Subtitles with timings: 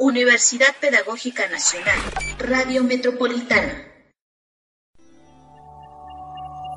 [0.00, 1.98] Universidad Pedagógica Nacional,
[2.38, 3.84] Radio Metropolitana.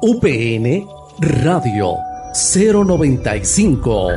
[0.02, 0.88] UPN
[1.20, 1.98] Radio
[2.34, 4.08] 095.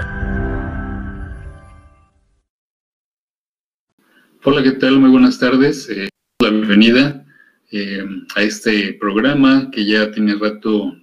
[4.43, 4.99] Hola, ¿qué tal?
[4.99, 5.87] Muy buenas tardes.
[5.91, 6.09] Eh,
[6.39, 7.27] la bienvenida
[7.73, 10.97] eh, a este programa que ya tiene rato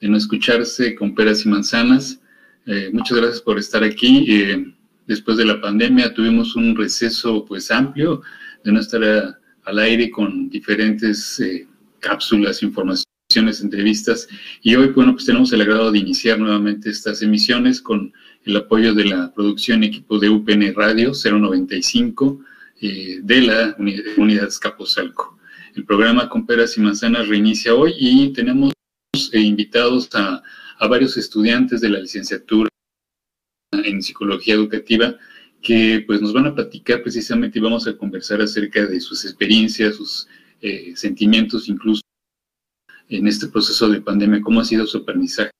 [0.00, 2.20] de no escucharse con peras y manzanas.
[2.66, 4.74] Eh, muchas gracias por estar aquí.
[5.08, 8.22] Eh, después de la pandemia tuvimos un receso pues amplio
[8.64, 9.02] de no estar
[9.64, 11.42] al aire con diferentes
[12.00, 14.28] cápsulas, informaciones, entrevistas.
[14.62, 18.12] Y hoy, bueno, pues tenemos el agrado de iniciar nuevamente estas emisiones con
[18.44, 22.40] el apoyo de la producción equipo de UPN Radio 095
[22.80, 23.76] eh, de la
[24.16, 25.38] unidad Escaposalco.
[25.74, 28.72] El programa con peras y manzanas reinicia hoy y tenemos
[29.32, 30.42] eh, invitados a,
[30.88, 32.68] varios estudiantes de la licenciatura
[33.72, 35.16] en psicología educativa
[35.62, 39.96] que pues nos van a platicar precisamente y vamos a conversar acerca de sus experiencias,
[39.96, 40.28] sus
[40.60, 42.02] eh, sentimientos incluso
[43.08, 45.50] en este proceso de pandemia, cómo ha sido su aprendizaje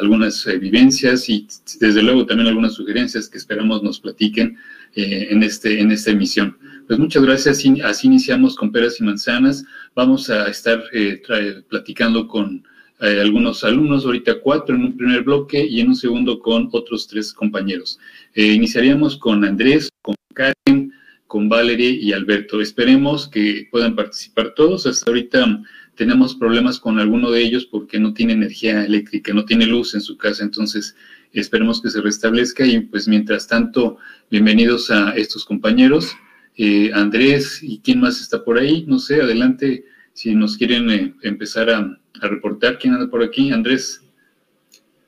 [0.00, 1.46] algunas vivencias y
[1.80, 4.56] desde luego también algunas sugerencias que esperamos nos platiquen
[4.94, 6.56] eh, en, este, en esta emisión.
[6.86, 9.64] Pues muchas gracias, así iniciamos con peras y manzanas.
[9.94, 11.22] Vamos a estar eh,
[11.68, 12.64] platicando con
[13.00, 17.06] eh, algunos alumnos, ahorita cuatro en un primer bloque y en un segundo con otros
[17.08, 17.98] tres compañeros.
[18.34, 20.92] iniciaríamos con Andrés, con Karen,
[21.26, 22.60] con Valerie y Alberto.
[22.60, 24.86] Esperemos que puedan participar todos.
[24.86, 25.62] Hasta ahorita
[25.94, 30.00] tenemos problemas con alguno de ellos porque no tiene energía eléctrica, no tiene luz en
[30.00, 30.94] su casa, entonces
[31.32, 33.98] Esperemos que se restablezca y pues mientras tanto,
[34.30, 36.16] bienvenidos a estos compañeros.
[36.56, 41.14] Eh, Andrés y quién más está por ahí, no sé, adelante si nos quieren eh,
[41.22, 41.96] empezar a,
[42.28, 42.78] reportar.
[42.78, 43.52] ¿Quién anda por aquí?
[43.52, 44.02] Andrés.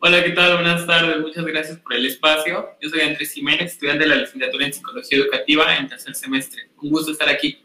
[0.04, 0.54] Hola, ¿qué tal?
[0.54, 2.70] Buenas tardes, muchas gracias por el espacio.
[2.80, 6.70] Yo soy Andrés Jiménez, estudiante de la licenciatura en Psicología Educativa en tercer semestre.
[6.82, 7.58] Un gusto estar aquí.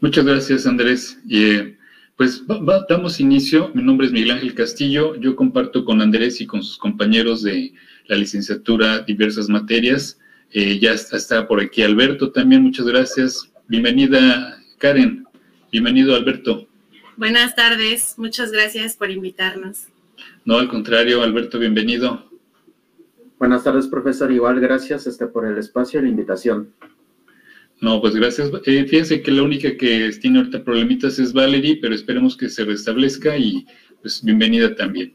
[0.00, 1.18] Muchas gracias, Andrés.
[1.26, 1.78] Y, eh,
[2.16, 2.44] pues
[2.90, 3.70] damos inicio.
[3.72, 5.16] Mi nombre es Miguel Ángel Castillo.
[5.16, 7.72] Yo comparto con Andrés y con sus compañeros de
[8.06, 10.20] la licenciatura diversas materias.
[10.50, 12.62] Eh, ya está, por aquí Alberto también.
[12.62, 13.50] Muchas gracias.
[13.66, 15.24] Bienvenida, Karen.
[15.72, 16.68] Bienvenido, Alberto.
[17.16, 18.14] Buenas tardes.
[18.16, 19.86] Muchas gracias por invitarnos.
[20.44, 22.28] No, al contrario, Alberto, bienvenido.
[23.38, 24.32] Buenas tardes, profesor.
[24.32, 26.70] Igual, gracias este, por el espacio y la invitación.
[27.80, 28.50] No, pues gracias.
[28.66, 32.64] Eh, fíjense que la única que tiene ahorita problemitas es Valerie, pero esperemos que se
[32.64, 33.66] restablezca y
[34.00, 35.12] pues bienvenida también.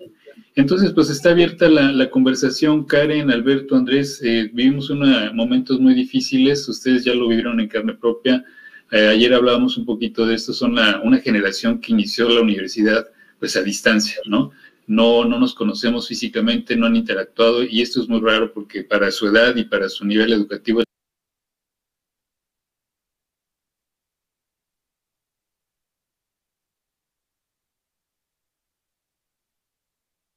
[0.55, 2.85] Entonces, pues está abierta la, conversación.
[2.85, 7.93] Karen, Alberto, Andrés, eh, vivimos una, momentos muy difíciles, ustedes ya lo vivieron en carne
[7.93, 8.43] propia.
[8.91, 10.71] Eh, ayer hablábamos un poquito de esto, son
[11.03, 13.07] una generación que inició la universidad
[13.37, 14.51] pues a distancia, ¿no?
[14.87, 19.11] No, no nos conocemos físicamente, no han interactuado y esto es muy raro porque para
[19.11, 20.81] su edad y para su nivel educativo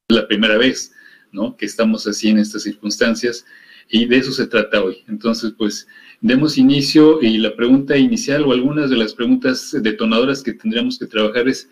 [0.09, 0.93] la primera vez,
[1.31, 1.57] ¿no?
[1.57, 3.45] Que estamos así en estas circunstancias
[3.89, 4.97] y de eso se trata hoy.
[5.07, 5.87] Entonces, pues,
[6.21, 11.05] demos inicio y la pregunta inicial o algunas de las preguntas detonadoras que tendríamos que
[11.05, 11.69] trabajar es,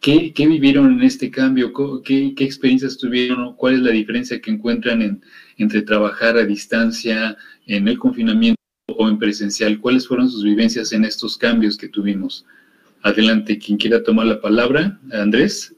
[0.00, 1.72] ¿qué, vivieron en este cambio?
[2.04, 3.54] ¿Qué, experiencias tuvieron?
[3.56, 5.22] ¿Cuál es la diferencia que encuentran
[5.56, 7.36] entre trabajar a distancia,
[7.66, 9.80] en el confinamiento o en presencial?
[9.80, 12.44] ¿Cuáles fueron sus vivencias en estos cambios que tuvimos?
[13.02, 15.74] Adelante, quien quiera tomar la palabra, Andrés.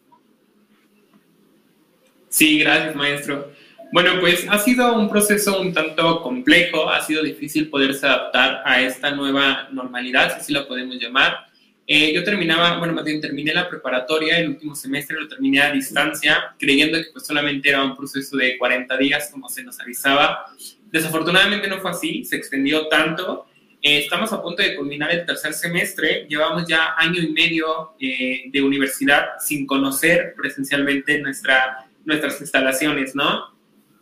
[2.29, 3.51] Sí, gracias, maestro.
[3.93, 8.83] Bueno, pues ha sido un proceso un tanto complejo, ha sido difícil poderse adaptar a
[8.83, 11.47] esta nueva normalidad, si así la podemos llamar.
[11.87, 15.71] Eh, yo terminaba, bueno, más bien terminé la preparatoria, el último semestre lo terminé a
[15.71, 20.47] distancia, creyendo que pues solamente era un proceso de 40 días, como se nos avisaba.
[20.91, 23.47] Desafortunadamente no fue así, se extendió tanto.
[23.81, 28.45] Eh, estamos a punto de culminar el tercer semestre, llevamos ya año y medio eh,
[28.51, 33.56] de universidad sin conocer presencialmente nuestra nuestras instalaciones, ¿no?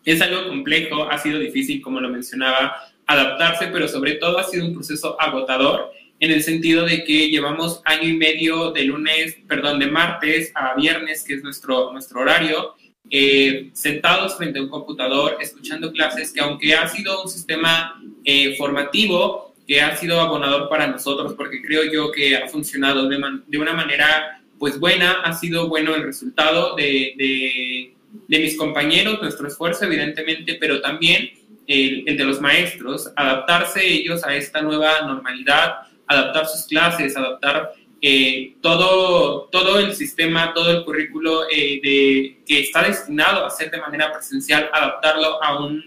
[0.05, 4.67] Es algo complejo, ha sido difícil, como lo mencionaba, adaptarse, pero sobre todo ha sido
[4.67, 9.79] un proceso agotador en el sentido de que llevamos año y medio de lunes, perdón,
[9.79, 12.75] de martes a viernes, que es nuestro, nuestro horario,
[13.11, 18.57] eh, sentados frente a un computador, escuchando clases, que aunque ha sido un sistema eh,
[18.57, 23.59] formativo, que ha sido abonador para nosotros, porque creo yo que ha funcionado de, de
[23.59, 27.95] una manera pues buena, ha sido bueno el resultado de, de
[28.29, 31.31] mis compañeros, nuestro esfuerzo evidentemente, pero también
[31.67, 35.75] el, de los maestros, adaptarse ellos a esta nueva normalidad,
[36.07, 42.61] adaptar sus clases, adaptar eh, todo, todo el sistema, todo el currículo eh, de, que
[42.61, 45.83] está destinado a ser de manera presencial, adaptarlo a un,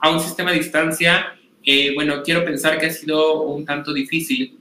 [0.00, 4.58] a un sistema a distancia, eh, bueno, quiero pensar que ha sido un tanto difícil.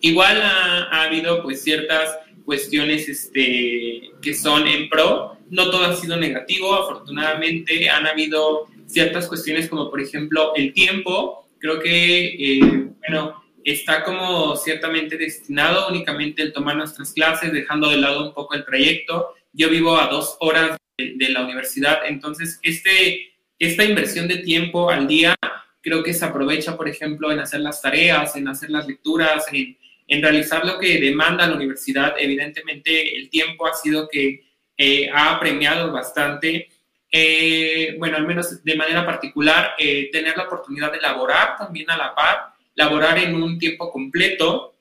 [0.00, 5.96] Igual ha, ha habido pues ciertas cuestiones este, que son en pro, no todo ha
[5.96, 12.88] sido negativo, afortunadamente han habido ciertas cuestiones como por ejemplo el tiempo, creo que, eh,
[13.06, 18.54] bueno, está como ciertamente destinado únicamente el tomar nuestras clases, dejando de lado un poco
[18.54, 19.34] el trayecto.
[19.52, 25.06] Yo vivo a dos horas de, la universidad, entonces este, esta inversión de tiempo al
[25.06, 25.34] día
[25.80, 29.76] creo que se aprovecha, por ejemplo, en hacer las tareas, en hacer las lecturas, en,
[30.12, 32.14] en realizar lo que demanda la universidad.
[32.18, 34.44] Evidentemente el tiempo ha sido que
[34.76, 36.68] eh, ha premiado bastante.
[37.10, 41.96] Eh, bueno, al menos de manera particular, eh, tener la oportunidad de laborar también a
[41.96, 44.76] la par, laborar en un tiempo completo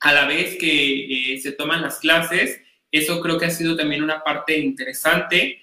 [0.00, 2.60] a la vez que se toman las clases.
[2.90, 5.60] Eso creo que ha sido también una parte interesante.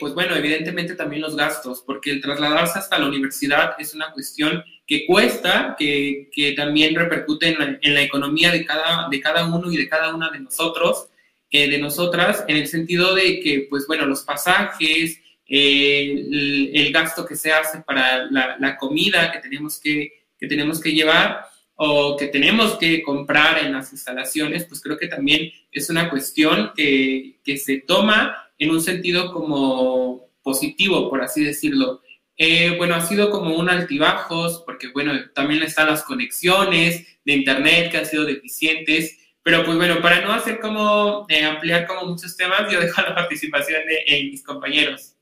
[0.00, 4.64] pues bueno, evidentemente también los gastos, porque el trasladarse hasta la universidad es una cuestión
[4.88, 9.70] que cuesta, que, que también repercute en la, la, economía de cada, de cada uno
[9.70, 11.08] y de cada una de nosotros.
[11.50, 17.24] Eh, de nosotras, en el sentido de que, pues bueno, los pasajes, eh, el, gasto
[17.24, 22.26] que se hace para la, comida que tenemos que, que tenemos que llevar o que
[22.26, 27.56] tenemos que comprar en las instalaciones, pues creo que también es una cuestión que, que
[27.56, 32.02] se toma en un sentido como positivo, por así decirlo.
[32.40, 37.90] Eh, bueno, ha sido como un altibajos, porque bueno, también están las conexiones de Internet
[37.90, 42.36] que han sido deficientes, pero pues bueno, para no hacer como eh, ampliar como muchos
[42.36, 45.14] temas, yo dejo la participación de, mis compañeros.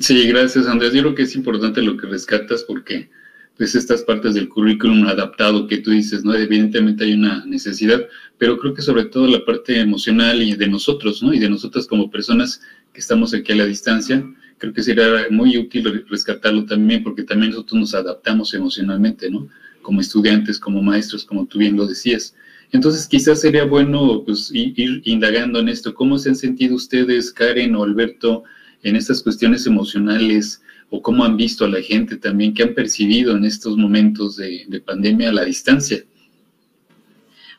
[0.00, 0.92] Sí, gracias Andrés.
[0.92, 3.08] Yo creo que es importante lo que rescatas porque
[3.56, 6.34] pues estas partes del currículum adaptado que tú dices, ¿no?
[6.34, 8.04] Evidentemente hay una necesidad,
[8.36, 11.32] pero creo que sobre todo la parte emocional y de nosotros, ¿no?
[11.32, 12.60] Y de nosotras como personas
[12.92, 14.26] que estamos aquí a la distancia,
[14.58, 19.48] creo que sería muy útil rescatarlo también porque también nosotros nos adaptamos emocionalmente, ¿no?
[19.82, 22.34] Como estudiantes, como maestros, como tú bien lo decías.
[22.72, 25.94] Entonces, quizás sería bueno pues, ir indagando en esto.
[25.94, 28.44] ¿Cómo se han sentido ustedes, Karen o Alberto,
[28.82, 30.62] en estas cuestiones emocionales?
[30.90, 32.54] ¿O cómo han visto a la gente también?
[32.54, 36.04] ¿Qué han percibido en estos momentos de, pandemia a la distancia?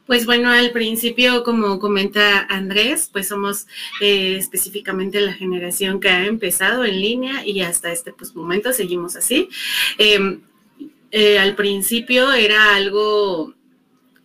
[0.07, 3.67] Pues bueno, al principio, como comenta Andrés, pues somos
[3.99, 9.17] eh, específicamente la generación que ha empezado en línea y hasta este pues, momento seguimos
[9.17, 9.49] así.
[9.97, 10.41] Em,
[11.11, 13.53] eh, al principio era algo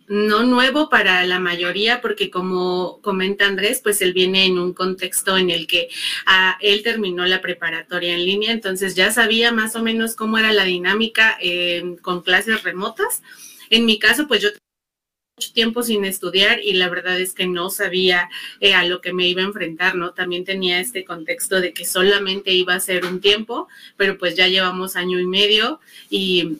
[0.07, 5.37] no nuevo para la mayoría, porque como comenta Andrés, pues él viene en un contexto
[5.37, 5.89] en el que
[6.25, 10.53] ah, él terminó la preparatoria en línea, entonces ya sabía más o menos cómo era
[10.53, 13.21] la dinámica eh, con clases remotas.
[13.69, 14.49] En mi caso, pues yo
[15.35, 19.13] mucho tiempo sin estudiar y la verdad es que no sabía eh, a lo que
[19.13, 20.13] me iba a enfrentar, ¿no?
[20.13, 24.47] También tenía este contexto de que solamente iba a ser un tiempo, pero pues ya
[24.47, 25.79] llevamos año y medio
[26.11, 26.57] y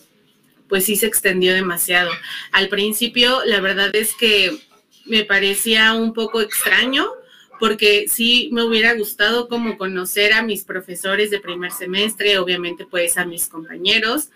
[0.67, 2.09] pues sí se extendió demasiado.
[2.51, 4.57] Al principio, la verdad es que
[5.05, 7.11] me parecía un poco extraño
[7.59, 13.17] porque sí me hubiera gustado como conocer a mis profesores de primer semestre, obviamente pues
[13.17, 14.29] a mis compañeros,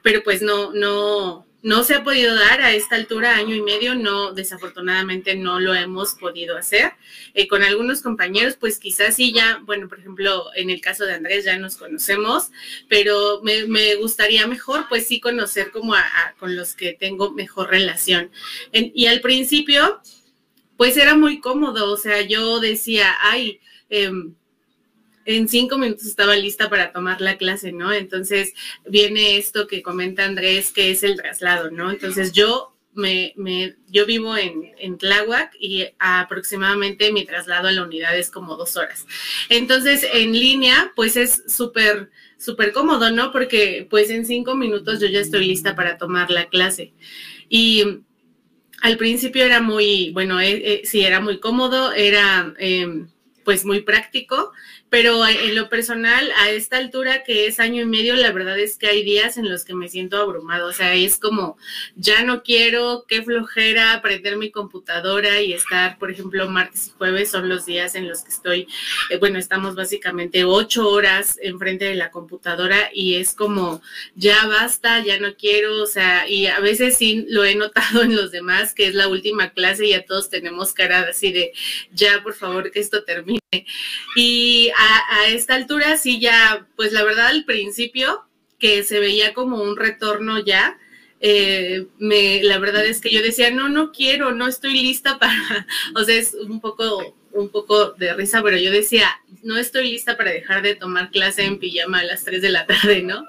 [0.00, 3.94] pero pues no, no, no se ha podido dar a esta altura, año y medio,
[3.94, 6.92] no, desafortunadamente no lo hemos podido hacer.
[7.34, 11.14] Eh, con algunos compañeros, pues quizás sí ya, bueno, por ejemplo, en el caso de
[11.14, 12.50] Andrés ya nos conocemos,
[12.88, 16.04] pero me, gustaría mejor, pues sí conocer como a,
[16.38, 18.30] con los que tengo mejor relación.
[18.72, 20.00] y al principio,
[20.76, 24.10] pues era muy cómodo, o sea, yo decía, ay, eh,
[25.24, 27.92] en cinco minutos estaba lista para tomar la clase, ¿no?
[27.92, 28.52] Entonces
[28.86, 31.90] viene esto que comenta Andrés, que es el traslado, ¿no?
[31.90, 33.34] Entonces yo me,
[33.88, 38.76] yo vivo en, en Tláhuac y aproximadamente mi traslado a la unidad es como dos
[38.76, 39.06] horas.
[39.48, 43.32] Entonces en línea, pues es súper, súper cómodo, ¿no?
[43.32, 46.92] Porque pues en cinco minutos yo ya estoy lista para tomar la clase.
[47.48, 48.02] Y
[48.82, 52.54] al principio era muy, bueno, eh, eh, sí, era muy cómodo, era...
[52.58, 53.08] Em,
[53.44, 54.52] pues muy práctico,
[54.92, 58.76] pero en lo personal, a esta altura que es año y medio, la verdad es
[58.76, 61.56] que hay días en los que me siento abrumado, o sea, es como,
[61.96, 67.30] ya no quiero, qué flojera prender mi computadora y estar, por ejemplo, martes y jueves
[67.30, 68.68] son los días en los que estoy,
[69.08, 73.80] eh, bueno, estamos básicamente ocho horas enfrente de la computadora y es como,
[74.14, 78.14] ya basta, ya no quiero, o sea, y a veces sí lo he notado en
[78.14, 81.52] los demás, que es la última clase y ya todos tenemos cara así de,
[81.92, 83.31] ya, por favor, que esto termine.
[84.16, 88.24] Y a, esta altura sí ya, pues la verdad al principio
[88.58, 90.78] que se veía como un retorno ya,
[91.20, 95.66] eh, me, la verdad es que yo decía, no, no quiero, no estoy lista para,
[95.94, 99.08] o sea, es un poco un poco de risa, pero yo decía,
[99.42, 102.66] no estoy lista para dejar de tomar clase en pijama a las 3 de la
[102.66, 103.26] tarde, ¿no?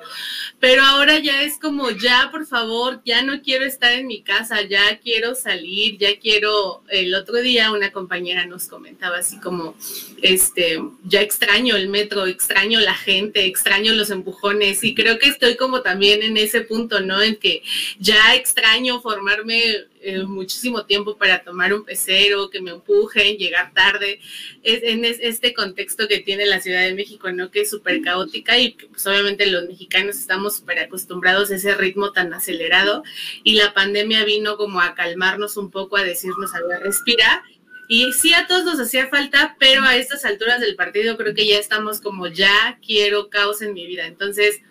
[0.60, 4.62] Pero ahora ya es como, ya, por favor, ya no quiero estar en mi casa,
[4.62, 9.76] ya quiero salir, ya quiero, el otro día una compañera nos comentaba así como,
[10.22, 15.56] este, ya extraño el metro, extraño la gente, extraño los empujones y creo que estoy
[15.56, 17.22] como también en ese punto, ¿no?
[17.22, 17.64] En que
[18.00, 24.20] ya extraño formarme eh, muchísimo tiempo para tomar un pecero, que me empujen, llegar tarde,
[24.64, 27.52] es, en este contexto que tiene la Ciudad de México, ¿no?
[27.52, 32.12] Que es súper caótica y pues obviamente los mexicanos estamos súper acostumbrados a ese ritmo
[32.12, 33.04] tan acelerado
[33.44, 37.44] y la pandemia vino como a calmarnos un poco, a decirnos, a ver, respira.
[37.88, 41.46] Y sí, a todos nos hacía falta, pero a estas alturas del partido creo que
[41.46, 44.06] ya estamos como ya quiero caos en mi vida.
[44.06, 44.62] Entonces,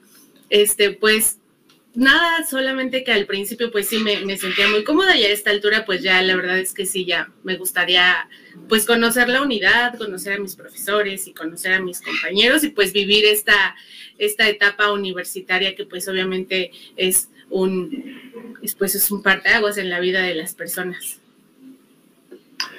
[0.48, 1.38] este, pues
[1.94, 5.84] nada, solamente que al principio pues sí me, sentía muy cómoda y a esta altura
[5.84, 8.28] pues ya la verdad es que sí, ya me gustaría
[8.68, 12.92] pues conocer la unidad, conocer a mis profesores y conocer a mis compañeros y pues
[12.92, 13.74] vivir esta,
[14.18, 18.20] esta etapa universitaria que pues obviamente es un,
[18.78, 21.20] pues es un parteaguas en la vida de las personas.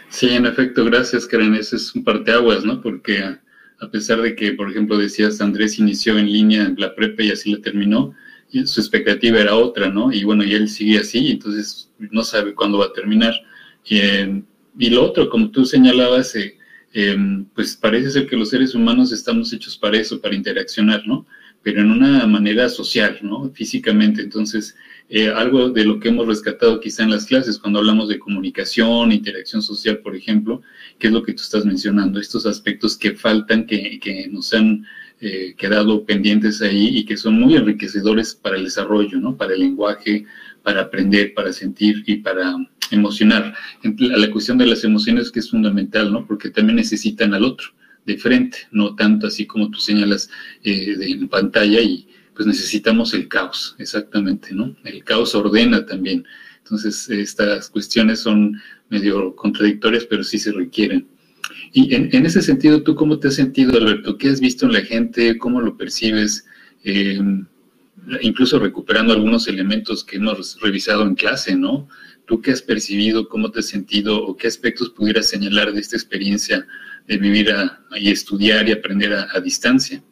[0.10, 2.82] Sí, en efecto, gracias Karen, ese es un parteaguas, ¿no?
[2.82, 3.20] Porque
[3.79, 7.51] a pesar de que, por ejemplo, decías, Andrés inició en línea la prepa y así
[7.51, 8.15] la terminó,
[8.65, 10.12] su expectativa era otra, ¿no?
[10.12, 13.33] Y bueno, y él sigue así, entonces no sabe cuándo va a terminar.
[14.79, 16.57] y lo otro, como tú señalabas, eh,
[16.93, 21.25] em, pues parece ser que los seres humanos estamos hechos para eso, para interaccionar, ¿no?
[21.63, 23.50] Pero en una manera social, ¿no?
[23.53, 24.22] Físicamente.
[24.22, 24.75] Entonces,
[25.10, 29.12] eh, algo de lo que hemos rescatado quizá en las clases, cuando hablamos de comunicación,
[29.12, 30.62] interacción social, por ejemplo,
[31.00, 34.86] que es lo que tú estás mencionando, estos aspectos que faltan, que, que nos han
[35.25, 39.38] eh, quedado pendientes ahí y que son muy enriquecedores para el desarrollo, ¿no?
[39.38, 40.25] Para el lenguaje,
[40.63, 42.53] para aprender, para sentir y para
[42.92, 43.56] emocionar.
[43.98, 46.27] La cuestión de las emociones que es fundamental, ¿no?
[46.27, 47.70] Porque también necesitan al otro
[48.06, 50.30] de frente, no tanto así como tú señalas
[50.62, 54.75] eh, en pantalla y pues necesitamos el caos, exactamente, ¿no?
[54.84, 56.25] El caos ordena también.
[56.58, 61.08] Entonces, estas cuestiones son medio contradictorias, pero sí se requieren.
[61.75, 64.15] Y en, ese sentido, ¿tú cómo te has sentido, Alberto?
[64.18, 65.39] ¿Qué has visto en la gente?
[65.39, 66.46] ¿Cómo lo percibes?
[66.84, 67.20] Eh,
[68.22, 71.88] incluso recuperando algunos elementos que hemos revisado en clase, ¿no?
[72.25, 73.27] ¿Tú qué has percibido?
[73.27, 74.24] ¿Cómo te has sentido?
[74.24, 76.68] ¿O qué aspectos pudieras señalar de esta experiencia
[77.08, 77.50] de vivir
[77.96, 80.03] y estudiar y aprender a, distancia?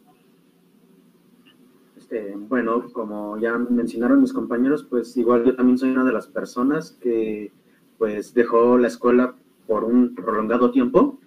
[1.96, 6.26] Este, bueno, como ya mencionaron mis compañeros, pues igual yo también soy una de las
[6.26, 7.52] personas que
[7.98, 11.20] pues dejó la escuela por un prolongado tiempo.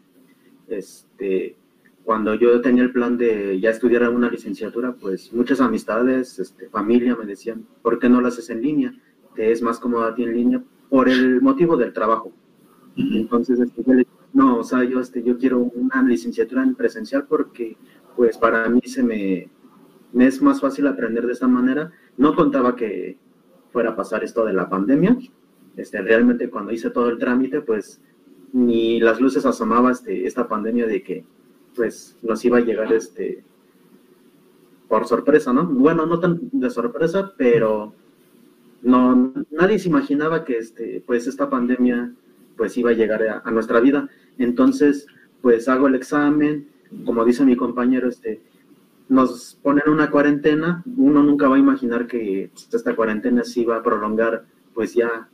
[0.68, 1.56] Este,
[2.04, 7.16] cuando yo tenía el plan de ya estudiar una licenciatura, pues muchas amistades, este, familia
[7.16, 8.94] me decían, ¿por qué no lo haces en línea?
[9.36, 12.32] Te es más cómodo a ti en línea por el motivo del trabajo.
[12.96, 17.26] Entonces, este, yo le, no, o sea, yo, este, yo quiero una licenciatura en presencial
[17.28, 17.76] porque,
[18.16, 19.50] pues, para mí se me,
[20.14, 21.92] me es más fácil aprender de esta manera.
[22.18, 23.18] No contaba que
[23.72, 25.18] fuera a pasar esto de la pandemia.
[25.76, 28.02] Este, realmente cuando hice todo el trámite, pues
[28.56, 31.26] ni las luces asomaba este, esta pandemia de que
[31.76, 33.44] pues nos iba a llegar este
[34.88, 35.66] por sorpresa, ¿no?
[35.66, 37.94] Bueno, no tan de sorpresa, pero
[38.82, 42.14] no nadie se imaginaba que este pues esta pandemia
[42.56, 44.08] pues iba a llegar a, nuestra vida.
[44.38, 45.06] Entonces,
[45.42, 46.70] pues hago el examen,
[47.04, 48.42] como dice mi compañero, este
[49.10, 53.84] nos ponen una cuarentena, uno nunca va a imaginar que esta cuarentena se iba a
[53.84, 55.28] prolongar pues ya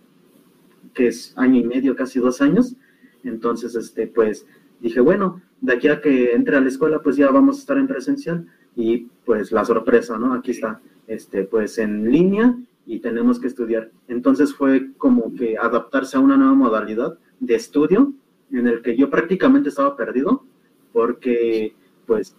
[0.95, 2.75] que es año y medio, casi dos años,
[3.23, 4.45] entonces, este, pues
[4.79, 7.77] dije, bueno, de aquí a que entre a la escuela, pues ya vamos a estar
[7.77, 10.33] en presencial y pues la sorpresa, ¿no?
[10.33, 13.91] Aquí está, este, pues en línea y tenemos que estudiar.
[14.07, 18.13] Entonces fue como que adaptarse a una nueva modalidad de estudio
[18.51, 20.43] en el que yo prácticamente estaba perdido
[20.91, 21.73] porque
[22.05, 22.35] pues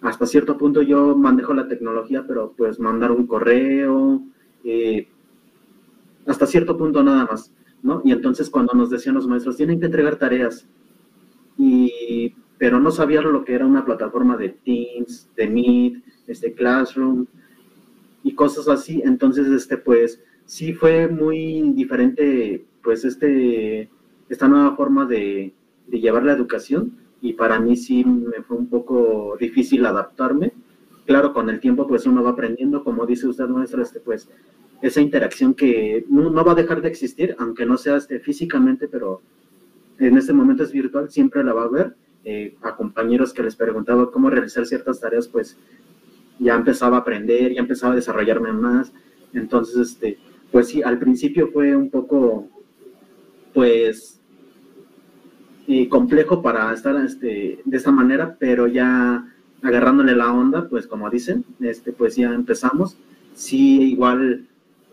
[0.00, 4.22] hasta cierto punto yo manejo la tecnología, pero pues mandar un correo,
[4.64, 5.06] eh,
[6.26, 7.52] hasta cierto punto nada más.
[7.82, 8.02] ¿No?
[8.04, 10.66] Y entonces cuando nos decían los maestros, tienen que entregar tareas,
[11.58, 17.26] y, pero no sabían lo que era una plataforma de Teams, de Meet, este Classroom
[18.22, 23.90] y cosas así, entonces, este, pues, sí fue muy diferente, pues, este,
[24.28, 25.52] esta nueva forma de,
[25.90, 30.52] llevar la educación, y para mí sí me fue un poco difícil adaptarme.
[31.04, 34.30] Claro, con el tiempo, pues, uno va aprendiendo, como dice usted, maestra, este, pues,
[34.82, 39.22] esa interacción que no, va a dejar de existir, aunque no sea este, físicamente, pero
[39.98, 41.94] en este momento es virtual, siempre la va a ver.
[42.24, 45.56] Eh, a compañeros que les preguntaba cómo realizar ciertas tareas, pues
[46.38, 48.92] ya empezaba a aprender, ya empezaba a desarrollarme más.
[49.32, 50.18] Entonces, este,
[50.50, 52.48] pues sí, al principio fue un poco,
[53.54, 54.20] pues,
[55.88, 59.26] complejo para estar este, de esta manera, pero ya
[59.62, 62.96] agarrándole la onda, pues como dicen, este, pues ya empezamos.
[63.34, 64.46] Sí, igual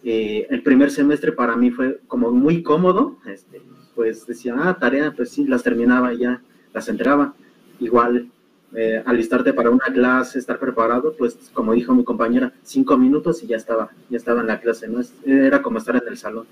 [0.03, 3.62] eh, el primer semestre para mí fue como muy cómodo, este,
[3.96, 6.41] pues decía, ah, tarea, pues sí, las terminaba y ya
[6.74, 7.34] las entregaba.
[7.79, 8.29] Igual
[8.75, 13.48] eh, alistarte para una clase, estar preparado, pues como dijo mi compañera, cinco minutos y
[13.48, 15.01] ya estaba, ya estaba en la clase, ¿no?
[15.25, 16.46] Era como estar en el salón.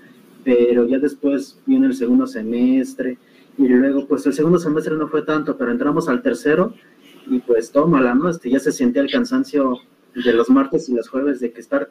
[0.44, 3.18] Pero ya después viene el segundo semestre
[3.56, 6.74] y luego pues el segundo semestre no fue tanto, pero entramos al tercero
[7.26, 8.28] y pues tómala, ¿no?
[8.28, 9.78] Este, ya se sentía el cansancio
[10.14, 11.88] de los martes y los jueves de que estar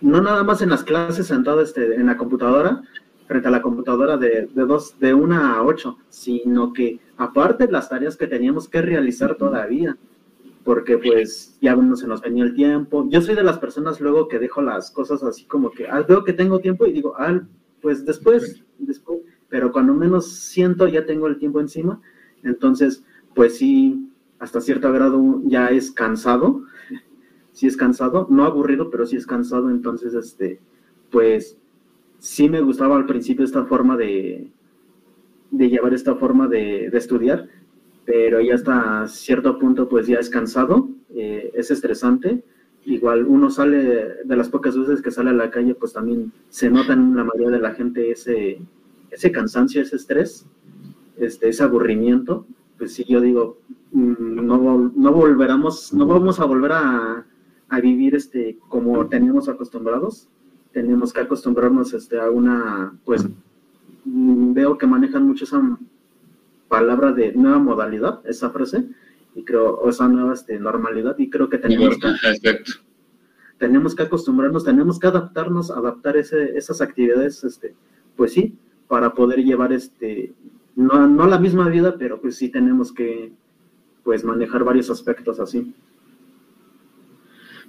[0.00, 2.82] no nada más en las clases sentado este, en la computadora,
[3.26, 7.88] frente a la computadora de, de, dos, de una a ocho, sino que aparte las
[7.88, 9.96] tareas que teníamos que realizar todavía,
[10.64, 13.06] porque pues ya no se nos venía el tiempo.
[13.08, 16.24] Yo soy de las personas luego que dejo las cosas así como que, ah, veo
[16.24, 17.40] que tengo tiempo y digo, ah,
[17.80, 22.00] pues después, después, pero cuando menos siento ya tengo el tiempo encima,
[22.42, 23.04] entonces
[23.34, 26.62] pues sí, hasta cierto grado ya es cansado,
[27.60, 30.60] sí es cansado, no aburrido, pero sí es cansado, entonces este,
[31.10, 31.58] pues
[32.18, 34.50] sí me gustaba al principio esta forma de,
[35.50, 37.48] de llevar esta forma de, estudiar,
[38.06, 42.42] pero ya hasta cierto punto pues ya es cansado, eh, es estresante.
[42.86, 46.70] Igual uno sale, de las pocas veces que sale a la calle, pues también se
[46.70, 48.58] nota en la mayoría de la gente ese,
[49.10, 50.46] ese cansancio, ese estrés,
[51.18, 52.46] este, ese aburrimiento.
[52.78, 53.58] Pues sí, yo digo,
[53.92, 57.26] mm, no, no volveremos, no vamos a volver a,
[57.70, 60.28] a vivir este, como teníamos acostumbrados,
[60.72, 63.26] tenemos que acostumbrarnos este, a una, pues
[64.04, 65.78] mm, veo que manejan mucho esa
[66.68, 68.88] palabra de nueva modalidad, esa frase,
[69.34, 71.96] y creo, o esa nueva este, normalidad, y creo que tenemos
[72.42, 72.62] que,
[73.58, 77.74] tenemos que acostumbrarnos, tenemos que adaptarnos, adaptar ese, esas actividades, este,
[78.16, 78.56] pues sí,
[78.88, 80.32] para poder llevar este,
[80.74, 83.32] no, no la misma vida, pero pues sí tenemos que
[84.02, 85.72] pues manejar varios aspectos así.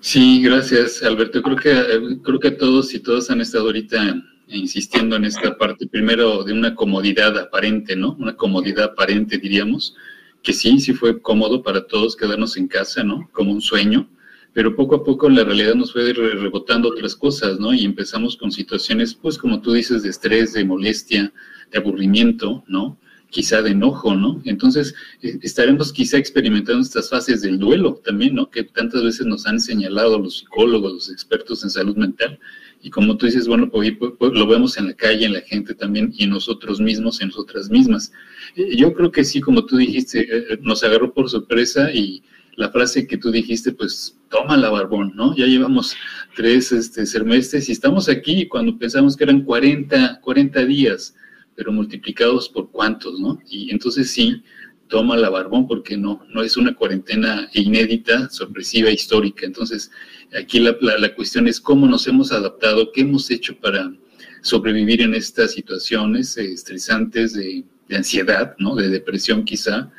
[0.01, 1.43] Sí, gracias, Alberto.
[1.43, 6.43] Creo que, creo que todos y todas han estado ahorita insistiendo en esta parte, primero
[6.43, 8.15] de una comodidad aparente, ¿no?
[8.19, 9.95] Una comodidad aparente, diríamos,
[10.41, 13.29] que sí, sí fue cómodo para todos quedarnos en casa, ¿no?
[13.31, 14.09] Como un sueño,
[14.53, 17.71] pero poco a poco la realidad nos fue rebotando otras cosas, ¿no?
[17.71, 21.31] Y empezamos con situaciones, pues como tú dices, de estrés, de molestia,
[21.71, 22.97] de aburrimiento, ¿no?
[23.31, 24.41] Quizá de enojo, ¿no?
[24.45, 28.51] Entonces, eh, estaremos quizá experimentando estas fases del duelo también, ¿no?
[28.51, 32.37] Que tantas veces nos han señalado los psicólogos, los expertos en salud mental.
[32.83, 35.41] Y como tú dices, bueno, pues, pues, pues, lo vemos en la calle, en la
[35.41, 38.11] gente también, y en nosotros mismos, en nosotras mismas.
[38.55, 42.21] Eh, yo creo que sí, como tú dijiste, eh, nos agarró por sorpresa y
[42.57, 45.35] la frase que tú dijiste, pues toma la barbón, ¿no?
[45.37, 45.95] Ya llevamos
[46.35, 51.15] tres este, semestres y estamos aquí cuando pensamos que eran 40, 40 días
[51.61, 53.39] pero multiplicados por cuántos, ¿no?
[53.47, 54.41] Y entonces sí,
[54.87, 59.45] toma la barbón porque no, no es una cuarentena inédita, sorpresiva, histórica.
[59.45, 59.91] Entonces,
[60.35, 63.93] aquí la, la, cuestión es cómo nos hemos adaptado, qué hemos hecho para
[64.41, 68.73] sobrevivir en estas situaciones eh, estresantes de, de, ansiedad, ¿no?
[68.73, 69.91] De depresión quizá.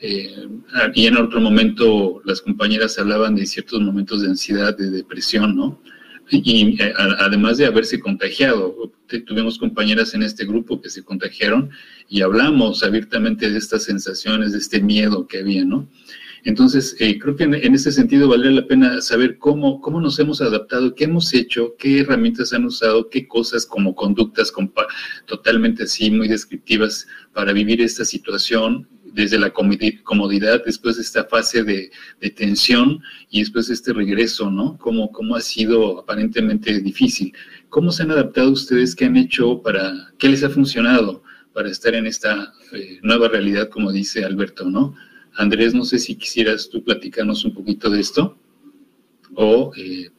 [0.00, 0.48] Eh,
[0.94, 5.80] y en otro momento las compañeras hablaban de ciertos momentos de ansiedad, de depresión, ¿no?
[6.30, 8.92] Y eh, además de haberse contagiado,
[9.26, 11.70] tuvimos compañeras en este grupo que se contagiaron
[12.08, 15.88] y hablamos abiertamente de estas sensaciones, de este miedo que había, ¿no?
[16.44, 20.42] Entonces, eh, creo que en, ese sentido vale la pena saber cómo, cómo nos hemos
[20.42, 24.52] adaptado, qué hemos hecho, qué herramientas han usado, qué cosas como conductas
[25.24, 31.62] totalmente así, muy descriptivas para vivir esta situación desde la comodidad, después de esta fase
[31.62, 31.90] de,
[32.36, 33.00] tensión
[33.30, 34.76] y después de este regreso, ¿no?
[34.78, 37.32] ¿Cómo, ¿Cómo ha sido aparentemente difícil?
[37.68, 38.96] ¿Cómo se han adaptado ustedes?
[38.96, 41.22] ¿Qué han hecho para, qué les ha funcionado
[41.52, 44.94] para estar en esta eh, nueva realidad, como dice Alberto, ¿no?
[45.36, 48.36] Andrés, no sé si quisieras tú platicarnos un poquito de esto
[49.34, 50.10] o eh,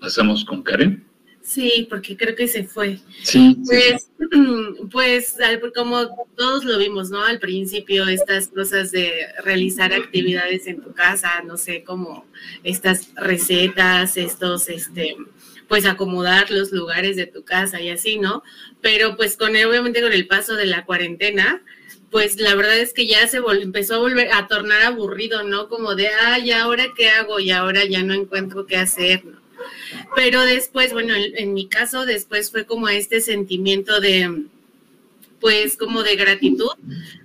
[0.00, 1.03] pasamos con Karen.
[1.44, 3.00] Sí, porque creo que se fue.
[3.22, 3.58] Sí.
[3.66, 4.10] Pues,
[4.90, 5.36] pues
[5.76, 7.22] como todos lo vimos, ¿no?
[7.22, 12.24] Al principio, estas cosas de realizar actividades en tu casa, no sé, como
[12.62, 15.16] estas recetas, estos, este,
[15.68, 18.42] pues acomodar los lugares de tu casa y así, ¿no?
[18.80, 21.62] Pero pues con obviamente con el paso de la cuarentena,
[22.10, 25.68] pues la verdad es que ya se empezó a volver a tornar aburrido, ¿no?
[25.68, 27.38] Como de, ay, ahora qué hago?
[27.38, 29.43] Y ahora ya no encuentro qué hacer, ¿no?
[30.14, 34.44] Pero después, bueno, en, mi caso, después fue como este sentimiento de,
[35.40, 36.70] pues, como de gratitud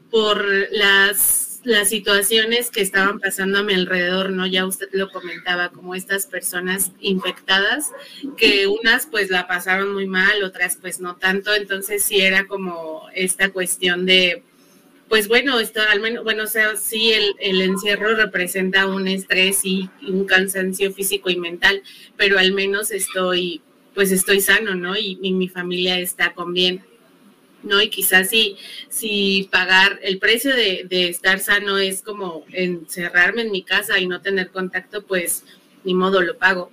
[0.10, 4.47] por las las situaciones que estaban pasando a mi alrededor, ¿no?
[4.47, 7.91] Ya usted lo comentaba, como estas personas infectadas,
[8.38, 13.04] que unas pues la pasaron muy mal, otras pues no tanto, entonces sí era como
[13.13, 14.43] esta cuestión de,
[15.10, 20.26] pues bueno, esto al menos, bueno, sí el, el encierro representa un estrés y un
[20.26, 21.82] cansancio físico y mental,
[22.15, 23.62] pero al menos estoy,
[23.95, 24.95] pues estoy sano, ¿no?
[24.95, 26.84] Y, y mi familia está con bien.
[27.63, 27.82] ¿no?
[27.82, 28.56] Y quizás si,
[28.88, 34.08] si pagar el precio de, de, estar sano es como encerrarme en mi casa y
[34.08, 35.43] no tener contacto, pues
[35.84, 36.72] ni modo lo pago.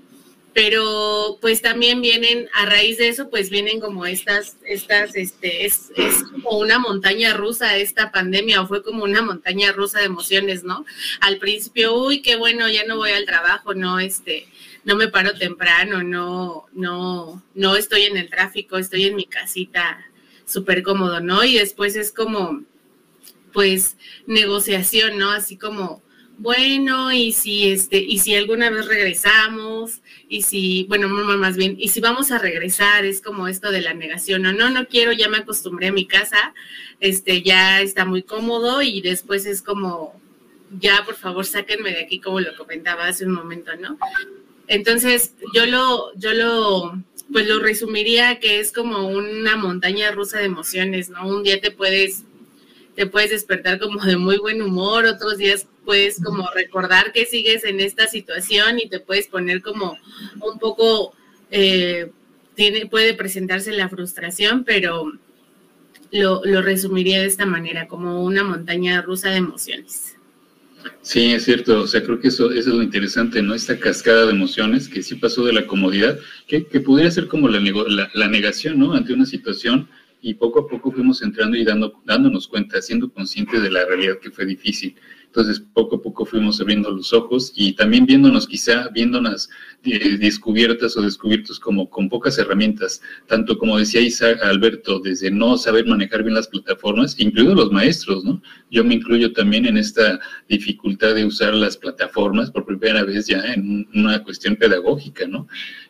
[0.56, 5.90] Pero pues también vienen, a raíz de eso, pues vienen como estas, estas, este, es,
[5.96, 10.64] es como una montaña rusa esta pandemia, o fue como una montaña rusa de emociones,
[10.64, 10.86] ¿no?
[11.20, 14.48] Al principio, uy, qué bueno, ya no voy al trabajo, no, este,
[14.84, 20.06] no me paro temprano, no, no, no estoy en el tráfico, estoy en mi casita
[20.46, 21.44] súper cómodo, ¿no?
[21.44, 22.62] Y después es como,
[23.52, 25.32] pues, negociación, ¿no?
[25.32, 26.02] Así como,
[26.38, 31.88] bueno, y si este, y si alguna vez regresamos, y si, bueno, más bien, y
[31.88, 35.28] si vamos a regresar, es como esto de la negación, no, no, no quiero, ya
[35.28, 36.54] me acostumbré a mi casa,
[37.00, 40.20] este, ya está muy cómodo, y después es como,
[40.78, 43.98] ya, por favor, sáquenme de aquí, como lo comentaba hace un momento, ¿no?
[44.68, 50.46] Entonces, yo lo, yo lo, pues lo resumiría que es como una montaña rusa de
[50.46, 51.26] emociones, ¿no?
[51.28, 52.24] Un día te puedes,
[52.96, 57.64] te puedes despertar como de muy buen humor, otros días puedes como recordar que sigues
[57.64, 59.98] en esta situación y te puedes poner como
[60.40, 61.14] un poco,
[61.50, 62.10] eh,
[62.54, 65.12] tiene, puede presentarse la frustración, pero
[66.10, 70.16] lo, lo resumiría de esta manera, como una montaña rusa de emociones.
[71.02, 71.82] Sí, es cierto.
[71.82, 73.54] O sea, creo que eso, eso es lo interesante, ¿no?
[73.54, 77.48] Esta cascada de emociones que sí pasó de la comodidad, que, que pudiera ser como
[77.48, 78.92] la, la, la, negación, ¿no?
[78.92, 79.88] Ante una situación
[80.20, 84.18] y poco a poco fuimos entrando y dando, dándonos cuenta, siendo conscientes de la realidad
[84.20, 84.96] que fue difícil.
[85.36, 89.50] Entonces, poco a poco fuimos abriendo los ojos y también viéndonos, quizá viéndonos
[89.84, 95.58] eh, descubiertas o descubiertos como con pocas herramientas, tanto como decía Isaac Alberto, desde no
[95.58, 98.40] saber manejar bien las plataformas, incluidos los maestros, ¿no?
[98.70, 100.18] Yo me incluyo también en esta
[100.48, 105.46] dificultad de usar las plataformas por primera vez ya en una cuestión pedagógica, ¿no?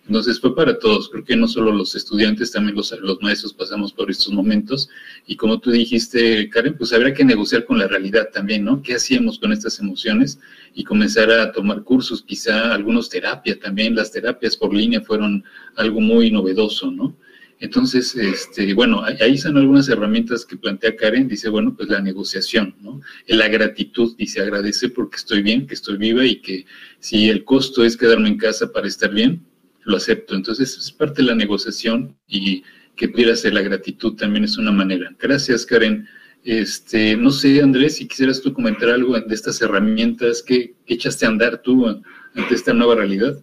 [0.08, 3.92] Entonces fue para todos, creo que no solo los estudiantes, también los, los maestros pasamos
[3.92, 4.88] por estos momentos
[5.24, 8.82] y como tú dijiste, Karen, pues habrá que negociar con la realidad también, ¿no?
[8.82, 10.38] ¿Qué hacíamos con estas emociones?
[10.74, 15.44] Y comenzar a tomar cursos, quizá algunos terapia también, las terapias por línea fueron
[15.76, 17.16] algo muy novedoso, ¿no?
[17.58, 22.74] Entonces, este, bueno, ahí son algunas herramientas que plantea Karen, dice, bueno, pues la negociación,
[22.82, 23.00] ¿no?
[23.28, 26.66] La gratitud, dice, agradece porque estoy bien, que estoy viva y que
[26.98, 29.46] si el costo es quedarme en casa para estar bien,
[29.84, 30.34] lo acepto.
[30.34, 32.62] Entonces es parte de la negociación y
[32.94, 35.14] que pudiera ser la gratitud también es una manera.
[35.18, 36.06] Gracias, Karen.
[36.46, 41.28] Este, no sé, Andrés, si quisieras tú comentar algo de estas herramientas que, echaste a
[41.28, 43.36] andar tú ante esta nueva realidad.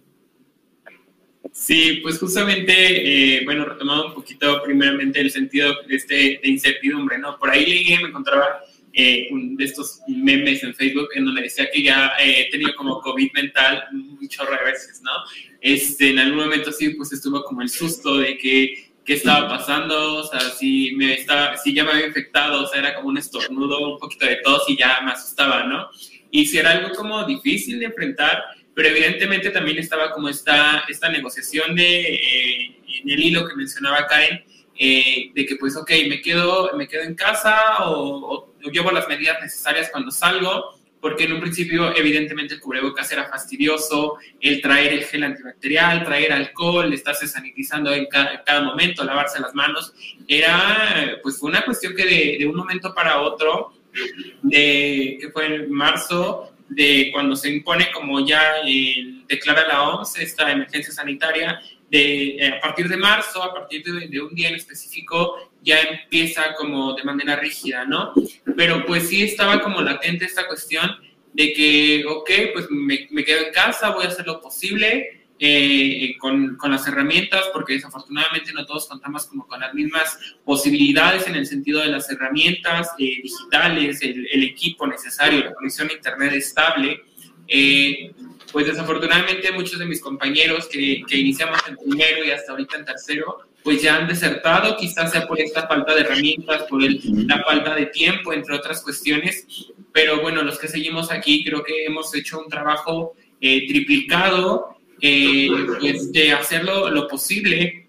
[1.52, 7.18] Sí, pues justamente, eh, bueno, retomando un poquito primeramente el sentido de, este, de incertidumbre,
[7.18, 7.38] ¿no?
[7.38, 8.62] Por ahí leí, me encontraba
[8.94, 12.74] eh, un de estos memes en Facebook en donde decía que ya eh, he tenido
[12.74, 15.10] como COVID mental de veces, ¿no?
[15.60, 20.16] Este, en algún momento sí, pues estuvo como el susto de que qué estaba pasando,
[20.16, 23.18] o sea, si, me estaba, si ya me había infectado, o sea, era como un
[23.18, 25.88] estornudo, un poquito de tos y ya me asustaba, ¿no?
[26.30, 28.42] Y si era algo como difícil de enfrentar,
[28.74, 34.06] pero evidentemente también estaba como esta, esta negociación de, eh, en el hilo que mencionaba
[34.06, 34.42] Karen,
[34.76, 39.06] eh, de que pues, ok, me quedo, me quedo en casa o, o, llevo las
[39.06, 44.94] medidas necesarias cuando salgo, porque en un principio evidentemente el cubrebocas era fastidioso, el traer
[44.94, 49.92] el gel antibacterial, traer alcohol, estarse sanitizando en cada, momento, lavarse las manos,
[50.26, 53.74] era pues fue una cuestión que de, de un momento para otro,
[54.50, 60.50] que fue en marzo, de cuando se impone como ya eh, declara la OMS esta
[60.50, 64.54] emergencia sanitaria, de, eh, a partir de marzo, a partir de, de, un día en
[64.54, 68.12] específico, ya empieza como de manera rígida, ¿no?
[68.56, 70.90] Pero pues sí estaba como latente esta cuestión
[71.32, 76.16] de que, ok, pues me, me quedo en casa, voy a hacer lo posible eh,
[76.18, 81.34] con, con, las herramientas, porque desafortunadamente no todos contamos como con las mismas posibilidades en
[81.34, 86.32] el sentido de las herramientas eh, digitales, el, el, equipo necesario, la conexión a internet
[86.32, 87.02] estable.
[87.46, 88.10] Eh,
[88.52, 92.86] pues desafortunadamente muchos de mis compañeros que, que, iniciamos en primero y hasta ahorita en
[92.86, 97.42] tercero, pues ya han desertado, quizás sea por esta falta de herramientas, por el, la
[97.42, 99.46] falta de tiempo, entre otras cuestiones,
[99.92, 105.48] pero bueno, los que seguimos aquí creo que hemos hecho un trabajo eh, triplicado, eh,
[106.12, 107.84] de hacerlo lo posible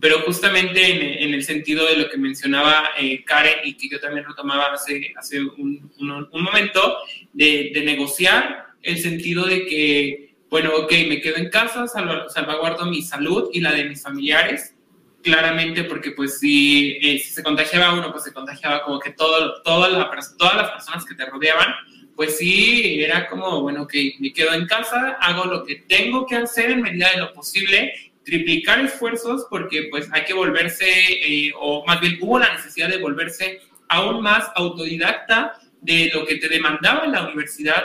[0.00, 4.26] pero justamente en, el sentido de lo que mencionaba eh, Karen y que yo también
[4.26, 5.90] retomaba hace, hace un,
[6.32, 6.98] momento,
[7.32, 13.48] de, negociar el sentido de que, bueno, ok, me quedo en casa, salvaguardo mi salud
[13.52, 14.74] y la de mis familiares,
[15.22, 19.62] claramente porque pues si, eh, si se contagiaba uno, pues se contagiaba como que todo,
[19.62, 21.74] todas las personas que te rodeaban,
[22.16, 26.36] pues sí, era como, bueno, ok, me quedo en casa, hago lo que tengo que
[26.36, 27.92] hacer en medida de lo posible
[28.24, 32.96] triplicar esfuerzos porque pues hay que volverse, eh, o más bien hubo la necesidad de
[32.96, 37.84] volverse aún más autodidacta de lo que te demandaba la universidad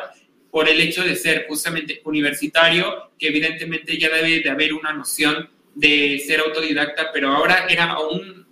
[0.49, 5.49] por el hecho de ser justamente universitario, que evidentemente ya debe de haber una noción
[5.75, 8.45] de ser autodidacta, pero ahora era aún,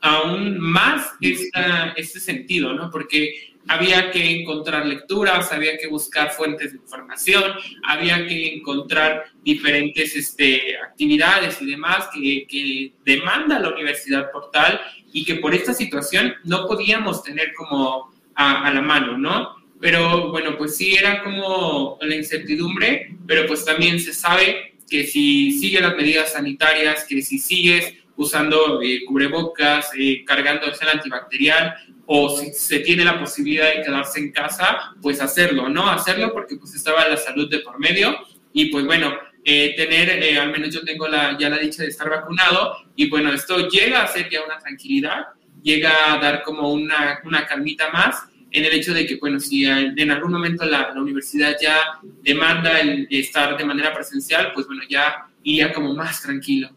[0.00, 2.90] aún más esta, este sentido, ¿no?
[2.90, 7.52] Porque había que encontrar lecturas, había que buscar fuentes de información,
[7.84, 14.80] había que encontrar diferentes este, actividades y demás que, que demanda la universidad portal
[15.12, 19.56] y que por esta situación no podíamos tener como a, a, la mano, ¿no?
[19.80, 25.52] Pero bueno, pues sí era como la incertidumbre, pero pues también se sabe que si
[25.58, 31.74] sigues las medidas sanitarias, que si sigues usando eh, cubrebocas, eh, cargando el gel antibacterial,
[32.06, 35.88] o si se tiene la posibilidad de quedarse en casa, pues hacerlo, ¿no?
[35.88, 38.16] Hacerlo porque pues estaba la salud de por medio
[38.52, 39.12] y pues bueno,
[39.44, 43.10] eh, tener, eh, al menos yo tengo la, ya la dicha de estar vacunado y
[43.10, 45.26] bueno, esto llega a ser ya una tranquilidad,
[45.62, 49.66] llega a dar como una, una calmita más en el hecho de que, bueno, si
[49.66, 54.82] en algún momento la, la universidad ya demanda el estar de manera presencial, pues bueno,
[54.88, 56.70] ya iría como más tranquilo.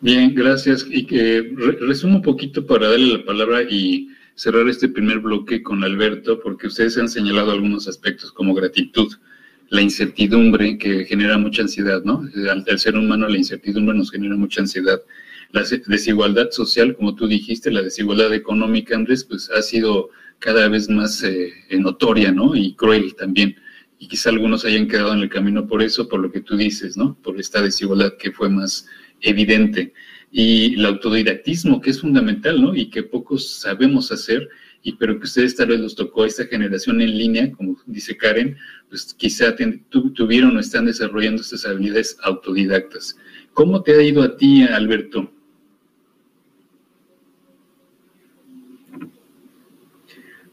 [0.00, 0.86] Bien, gracias.
[0.88, 5.82] Y que resumo un poquito para darle la palabra y cerrar este primer bloque con
[5.82, 9.12] Alberto, porque ustedes han señalado algunos aspectos como gratitud,
[9.70, 12.22] la incertidumbre que genera mucha ansiedad, ¿no?
[12.48, 15.00] Al, ser humano la incertidumbre nos genera mucha ansiedad.
[15.50, 20.88] La desigualdad social, como tú dijiste, la desigualdad económica, Andrés, pues ha sido cada vez
[20.88, 22.54] más eh, notoria, ¿no?
[22.54, 23.56] Y cruel también.
[23.98, 26.96] Y quizá algunos hayan quedado en el camino por eso, por lo que tú dices,
[26.96, 27.18] ¿no?
[27.20, 28.86] Por esta desigualdad que fue más
[29.20, 29.92] evidente.
[30.30, 32.74] Y el autodidactismo, que es fundamental, ¿no?
[32.74, 34.48] Y que pocos sabemos hacer,
[34.82, 38.56] y pero que ustedes tal vez los tocó esta generación en línea, como dice Karen,
[38.88, 39.54] pues quizá
[40.14, 43.16] tuvieron o están desarrollando estas habilidades autodidactas.
[43.52, 45.30] ¿Cómo te ha ido a ti, Alberto?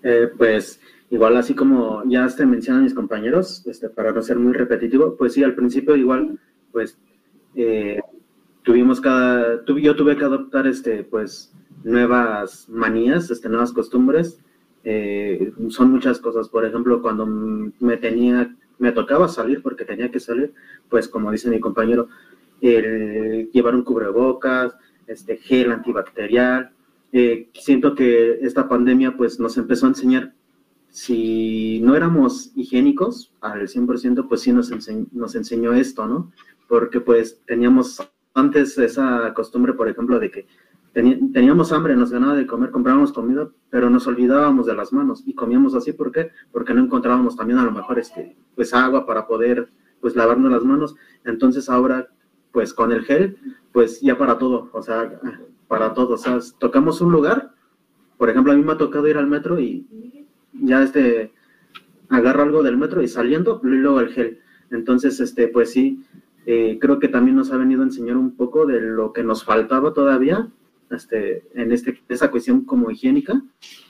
[0.03, 4.53] Eh, pues igual así como ya te mencionan mis compañeros, este, para no ser muy
[4.53, 6.39] repetitivo, pues sí, al principio igual,
[6.71, 6.97] pues
[7.55, 7.99] eh,
[8.65, 14.39] tuvimos cada, yo tuve que adoptar este, pues, nuevas manías, este, nuevas costumbres.
[14.83, 16.49] Eh, son muchas cosas.
[16.49, 20.53] Por ejemplo, cuando me tenía, me tocaba salir porque tenía que salir,
[20.89, 22.09] pues como dice mi compañero,
[22.59, 24.75] llevar un cubrebocas,
[25.07, 26.71] este gel antibacterial.
[27.13, 30.33] Eh, siento que esta pandemia pues nos empezó a enseñar
[30.89, 34.71] si no éramos higiénicos al 100%, pues sí nos,
[35.11, 36.31] nos enseñó esto, ¿no?
[36.67, 37.99] Porque pues teníamos
[38.35, 40.47] antes esa costumbre, por ejemplo, de que
[40.93, 45.33] teníamos hambre, nos ganaba de comer, comprábamos comida, pero nos olvidábamos de las manos y
[45.33, 46.31] comíamos así, ¿por qué?
[46.51, 49.69] Porque no encontrábamos también a lo mejor este, pues agua para poder
[49.99, 50.95] pues lavarnos las manos.
[51.23, 52.09] Entonces ahora,
[52.51, 53.37] pues con el gel,
[53.71, 55.19] pues ya para todo, o sea,
[55.67, 57.53] para todo, o sea, tocamos un lugar,
[58.17, 59.85] por ejemplo, a mí me ha tocado ir al metro y
[60.53, 61.33] ya este,
[62.09, 64.39] agarro algo del metro y saliendo, luego el gel.
[64.71, 66.03] Entonces, este, pues sí,
[66.45, 69.43] eh, creo que también nos ha venido a enseñar un poco de lo que nos
[69.43, 70.47] faltaba todavía
[70.91, 73.41] este, en este, esa cuestión como higiénica.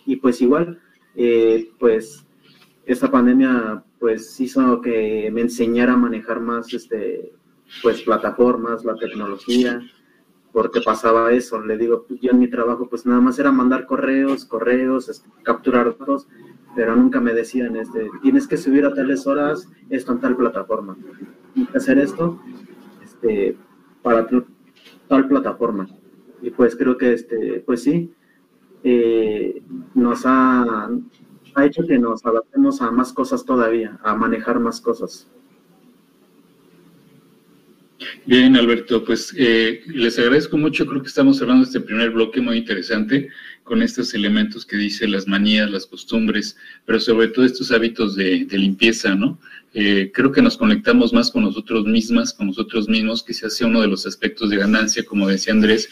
[0.05, 0.79] Y pues igual,
[1.15, 2.25] eh, pues
[2.85, 7.33] esta pandemia pues hizo que me enseñara a manejar más este,
[7.81, 9.81] pues plataformas, la tecnología,
[10.51, 11.59] porque pasaba eso.
[11.61, 15.97] Le digo, yo en mi trabajo pues nada más era mandar correos, correos, este, capturar
[15.97, 16.27] datos,
[16.75, 20.97] pero nunca me decían, este, tienes que subir a tales horas esto en tal plataforma
[21.73, 22.39] hacer esto
[23.03, 23.57] este,
[24.01, 24.27] para
[25.07, 25.87] tal plataforma.
[26.41, 28.11] Y pues creo que, este, pues sí,
[28.83, 29.61] eh,
[29.93, 30.89] nos ha,
[31.55, 35.29] ha hecho que nos adaptemos a más cosas todavía, a manejar más cosas.
[38.25, 40.85] Bien, Alberto, pues eh, les agradezco mucho.
[40.85, 43.29] Creo que estamos cerrando este primer bloque muy interesante
[43.65, 48.47] con estos elementos que dice las manías, las costumbres, pero sobre todo estos hábitos de,
[48.51, 49.39] limpieza, ¿no?
[49.73, 53.65] Eh, creo que nos conectamos más con nosotros mismas, con nosotros mismos, que se hace
[53.65, 55.89] uno de los aspectos de ganancia, como decía Andrés,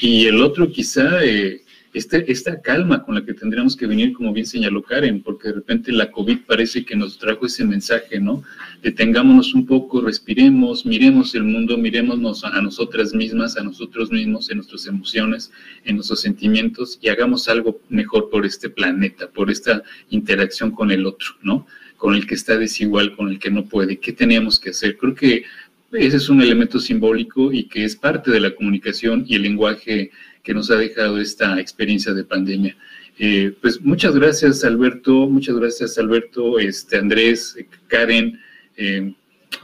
[0.00, 1.63] y el otro quizá eh,
[1.94, 5.92] esta calma con la que tendríamos que venir, como bien señaló Karen, porque de repente
[5.92, 8.42] la COVID parece que nos trajo ese mensaje, ¿no?
[8.82, 14.56] Detengámonos un poco, respiremos, miremos el mundo, miremos a nosotras mismas, a nosotros mismos, en
[14.56, 15.52] nuestras emociones,
[15.84, 21.06] en nuestros sentimientos y hagamos algo mejor por este planeta, por esta interacción con el
[21.06, 21.66] otro, ¿no?
[21.96, 23.98] Con el que está desigual, con el que no puede.
[23.98, 24.96] ¿Qué teníamos que hacer?
[24.96, 25.44] Creo que
[25.92, 30.10] ese es un elemento simbólico y que es parte de la comunicación y el lenguaje
[30.44, 32.76] que nos ha dejado esta experiencia de pandemia.
[33.18, 37.56] Eh, pues muchas gracias Alberto, muchas gracias Alberto, este, Andrés,
[37.88, 38.38] Karen.
[38.76, 39.14] Eh,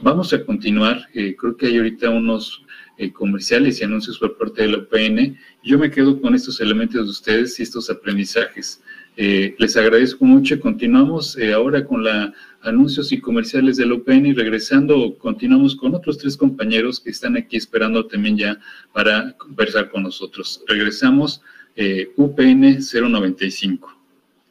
[0.01, 2.65] vamos a continuar, eh, creo que hay ahorita unos
[3.13, 5.35] comerciales y anuncios por parte de la OPN.
[5.63, 8.79] Yo me quedo con estos elementos de ustedes y estos aprendizajes.
[9.17, 10.59] les agradezco mucho.
[10.59, 12.31] Continuamos ahora con la
[12.63, 17.57] anuncios y comerciales del UPN y regresando continuamos con otros tres compañeros que están aquí
[17.57, 18.59] esperando también ya
[18.93, 20.63] para conversar con nosotros.
[20.67, 21.41] Regresamos
[21.75, 23.97] eh, UPN 095,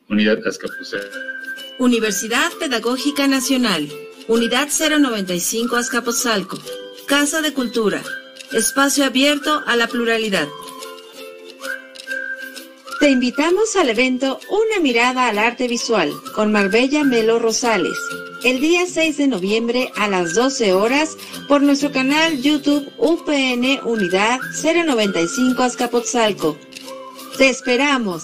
[0.09, 1.16] Unidad Azcapotzalco.
[1.79, 3.88] Universidad Pedagógica Nacional,
[4.29, 6.59] Unidad 095 Azcapotzalco,
[7.07, 8.03] Casa de Cultura,
[8.53, 10.49] espacio abierto a la pluralidad.
[13.01, 17.97] Te invitamos al evento Una mirada al arte visual con Marbella Melo Rosales,
[18.45, 21.17] el día 6 de noviembre a las 12 horas
[21.49, 26.59] por nuestro canal YouTube UPN Unidad 095 Azcapotzalco.
[27.39, 28.23] Te esperamos.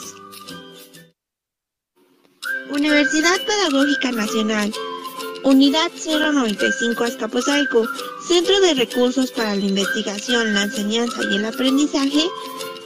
[2.69, 4.75] Universidad Pedagógica Nacional,
[5.43, 7.89] Unidad 095 Azcapotzalco,
[8.29, 12.29] Centro de Recursos para la Investigación, la Enseñanza y el Aprendizaje,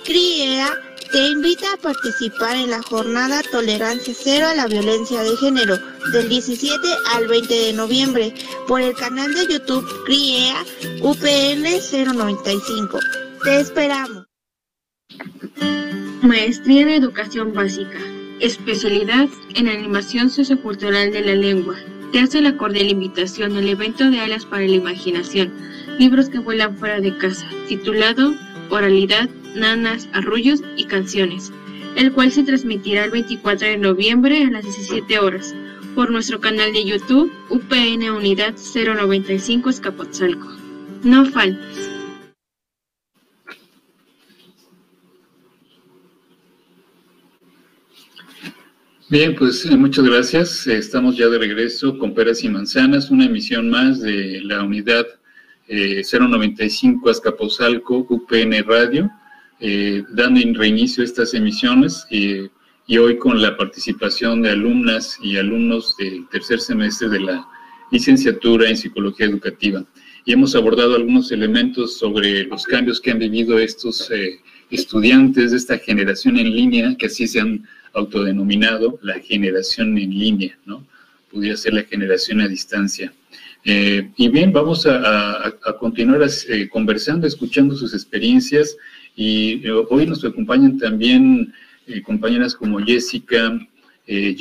[0.05, 5.77] CRIEA te invita a participar en la jornada Tolerancia Cero a la Violencia de Género
[6.13, 6.77] del 17
[7.15, 8.35] al 20 de noviembre
[8.69, 10.65] por el canal de YouTube CRIEA
[11.03, 11.65] UPN
[12.15, 12.99] 095.
[13.43, 14.27] Te esperamos.
[16.23, 17.99] Maestría en Educación Básica.
[18.41, 21.77] Especialidad en Animación Sociocultural de la Lengua.
[22.13, 25.53] Te hace la cordial invitación al evento de Alas para la Imaginación,
[25.99, 28.35] libros que vuelan fuera de casa, titulado
[28.71, 31.53] Oralidad nanas, arrullos y canciones,
[31.97, 35.55] el cual se transmitirá el 24 de noviembre a las 17 horas
[35.95, 40.49] por nuestro canal de YouTube UPN Unidad 095 Escapotzalco.
[41.03, 41.91] No faltes.
[49.11, 50.69] Bien, pues eh, muchas gracias.
[50.69, 55.05] Estamos ya de regreso con Peras y Manzanas, una emisión más de la unidad
[55.69, 59.11] 095 eh, Azcapotzalco UPN Radio.
[59.63, 65.95] Eh, dando reinicio a estas emisiones y hoy con la participación de alumnas y alumnos
[65.99, 67.47] del tercer semestre de la
[67.93, 69.85] licenciatura en Psicología Educativa.
[70.25, 75.59] Y hemos abordado algunos elementos sobre los cambios que han vivido estos eh, estudiantes de
[75.59, 80.87] esta generación en línea, que así se han autodenominado la generación en línea, ¿no?
[81.31, 83.13] Pudiera ser la generación a distancia.
[83.65, 86.27] Eh, y bien, vamos a, continuar
[86.71, 88.77] conversando, escuchando sus experiencias
[89.21, 91.53] y eh, hoy nos acompañan también
[91.87, 93.61] eh, compañeras como Jessica,
[94.07, 94.35] eh,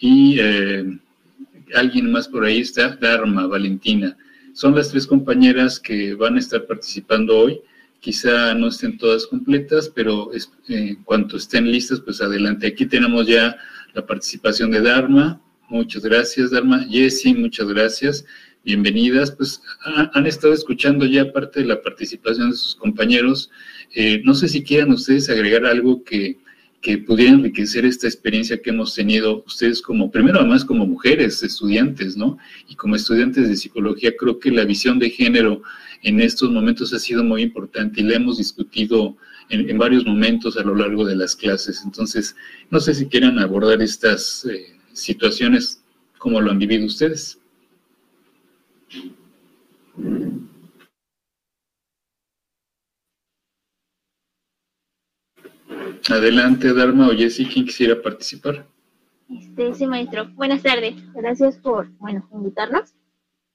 [0.00, 0.98] y eh,
[1.74, 4.18] alguien más por ahí está, Dharma, Valentina.
[4.52, 7.58] Son las tres compañeras que van a estar participando hoy.
[8.00, 10.30] Quizá no estén todas completas, pero
[10.68, 12.66] en cuanto estén listas, pues adelante.
[12.66, 13.56] Aquí tenemos ya
[13.94, 15.40] la participación de Dharma.
[15.70, 16.84] Muchas gracias, Dharma.
[16.90, 18.26] Jessie, muchas gracias
[18.64, 19.30] bienvenidas.
[19.30, 23.50] Pues han estado escuchando ya parte de la participación de sus compañeros.
[23.94, 26.38] Eh, no sé si quieran ustedes agregar algo que,
[26.80, 32.16] que pudiera enriquecer esta experiencia que hemos tenido ustedes como, primero además como mujeres, estudiantes,
[32.16, 32.38] ¿no?
[32.68, 35.62] Y como estudiantes de psicología, creo que la visión de género
[36.02, 39.16] en estos momentos ha sido muy importante y la hemos discutido
[39.50, 41.82] en, varios momentos a lo largo de las clases.
[41.84, 42.34] Entonces,
[42.70, 45.82] no sé si quieran abordar estas eh, situaciones,
[46.18, 47.38] como lo han vivido ustedes.
[56.10, 58.66] Adelante, Dharma o Jessy, ¿quién quisiera participar?
[59.30, 60.28] Este, sí, maestro.
[60.34, 60.94] Buenas tardes.
[61.14, 62.94] Gracias por, bueno, invitarnos.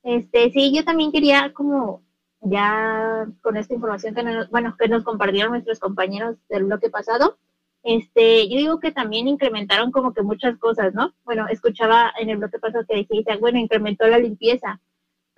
[0.03, 2.01] Este, sí, yo también quería como
[2.41, 7.37] ya con esta información que nos, bueno, que nos compartieron nuestros compañeros del bloque pasado,
[7.83, 11.13] este, yo digo que también incrementaron como que muchas cosas, ¿no?
[11.23, 14.81] Bueno, escuchaba en el bloque pasado que decía, bueno, incrementó la limpieza,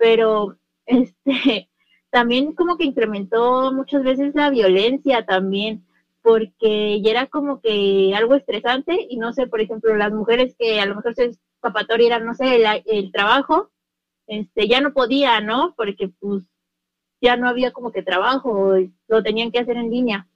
[0.02, 1.68] pero este,
[2.10, 5.86] también como que incrementó muchas veces la violencia también,
[6.22, 10.80] porque ya era como que algo estresante y no sé, por ejemplo, las mujeres que
[10.80, 13.70] a lo mejor su escapatoria era, no sé, el, el trabajo,
[14.26, 15.72] este, ya no podía, ¿no?
[15.76, 16.42] Porque pues
[17.20, 18.74] ya no había como que trabajo,
[19.06, 20.26] lo tenían que hacer en línea.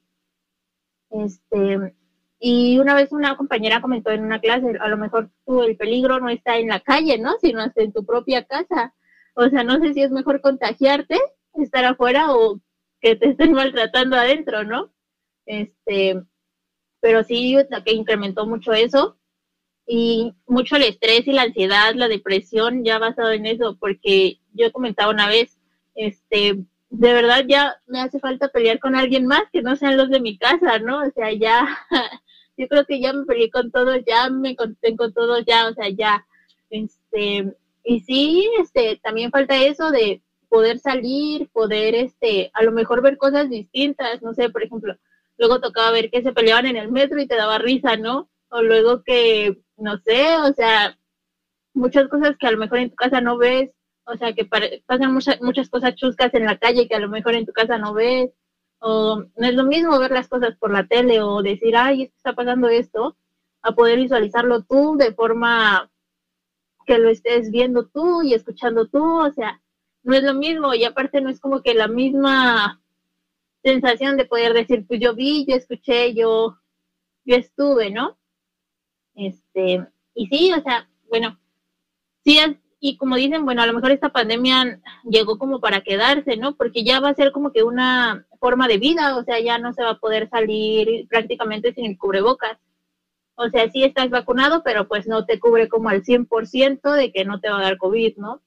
[1.10, 1.94] Este,
[2.38, 6.20] y una vez una compañera comentó en una clase, a lo mejor tú el peligro
[6.20, 7.32] no está en la calle, ¿no?
[7.40, 8.94] Sino hasta en tu propia casa.
[9.36, 11.20] O sea, no sé si es mejor contagiarte,
[11.54, 12.58] estar afuera o
[13.00, 14.92] que te estén maltratando adentro, ¿no?
[15.44, 16.22] Este,
[17.00, 19.18] pero sí que incrementó mucho eso
[19.86, 24.72] y mucho el estrés y la ansiedad, la depresión ya basado en eso, porque yo
[24.72, 25.58] comentaba una vez,
[25.94, 30.08] este, de verdad ya me hace falta pelear con alguien más que no sean los
[30.08, 31.02] de mi casa, ¿no?
[31.06, 31.78] O sea, ya,
[32.56, 35.74] yo creo que ya me peleé con todos, ya me conté con todos, ya, o
[35.74, 36.26] sea, ya,
[36.70, 37.54] este,
[37.86, 43.16] y sí, este, también falta eso de poder salir, poder, este, a lo mejor ver
[43.16, 44.96] cosas distintas, no sé, por ejemplo,
[45.38, 48.28] luego tocaba ver que se peleaban en el metro y te daba risa, ¿no?
[48.48, 50.98] O luego que, no sé, o sea,
[51.74, 53.70] muchas cosas que a lo mejor en tu casa no ves,
[54.04, 57.34] o sea, que pasan muchas, muchas cosas chuscas en la calle que a lo mejor
[57.34, 58.30] en tu casa no ves,
[58.80, 62.34] o no es lo mismo ver las cosas por la tele o decir, ay, está
[62.34, 63.16] pasando esto,
[63.62, 65.88] a poder visualizarlo tú de forma
[66.86, 69.60] que lo estés viendo tú y escuchando tú, o sea,
[70.02, 72.80] no es lo mismo y aparte no es como que la misma
[73.62, 76.56] sensación de poder decir, pues yo vi, yo escuché, yo,
[77.24, 78.16] yo estuve, ¿no?
[79.16, 79.84] Este,
[80.14, 81.38] y sí, o sea, bueno,
[82.24, 82.38] sí,
[82.78, 86.54] y como dicen, bueno, a lo mejor esta pandemia llegó como para quedarse, ¿no?
[86.54, 89.72] Porque ya va a ser como que una forma de vida, o sea, ya no
[89.72, 92.58] se va a poder salir prácticamente sin el cubrebocas.
[93.36, 97.24] O sea, sí estás vacunado, pero pues no te cubre como al 100% de que
[97.24, 98.42] no te va a dar COVID, ¿no?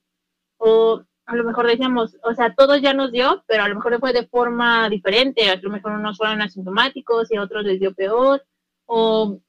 [0.57, 3.99] O a lo mejor decíamos, o sea, todos ya nos dio, pero a lo mejor
[3.99, 7.93] fue de forma diferente, a lo mejor unos fueron asintomáticos y a otros les dio
[7.93, 8.43] peor,
[8.87, 9.39] o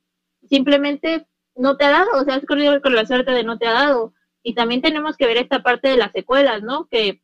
[0.46, 1.26] simplemente
[1.56, 3.72] no te ha dado, o sea, has corrido con la suerte de no te ha
[3.72, 4.12] dado.
[4.42, 6.86] Y también tenemos que ver esta parte de las secuelas, ¿no?
[6.88, 7.22] Que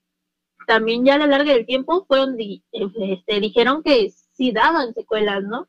[0.67, 5.69] también ya a lo largo del tiempo fueron, este, dijeron que sí daban secuelas, ¿no?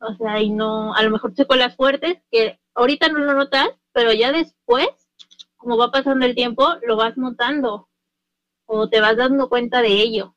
[0.00, 4.12] O sea, y no, a lo mejor secuelas fuertes que ahorita no lo notas, pero
[4.12, 4.88] ya después,
[5.56, 7.88] como va pasando el tiempo, lo vas notando
[8.66, 10.34] o te vas dando cuenta de ello.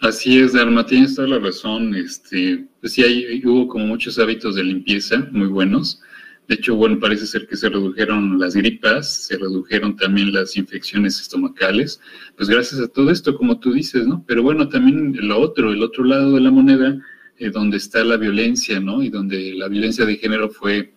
[0.00, 1.94] Así es, Dharma, tienes toda la razón.
[1.94, 6.02] Este, pues sí, hay, hubo como muchos hábitos de limpieza muy buenos.
[6.46, 11.18] De hecho, bueno, parece ser que se redujeron las gripas, se redujeron también las infecciones
[11.18, 12.00] estomacales,
[12.36, 14.22] pues gracias a todo esto, como tú dices, ¿no?
[14.26, 16.98] Pero bueno, también lo otro, el otro lado de la moneda,
[17.38, 19.02] eh, donde está la violencia, ¿no?
[19.02, 20.92] Y donde la violencia de género fue,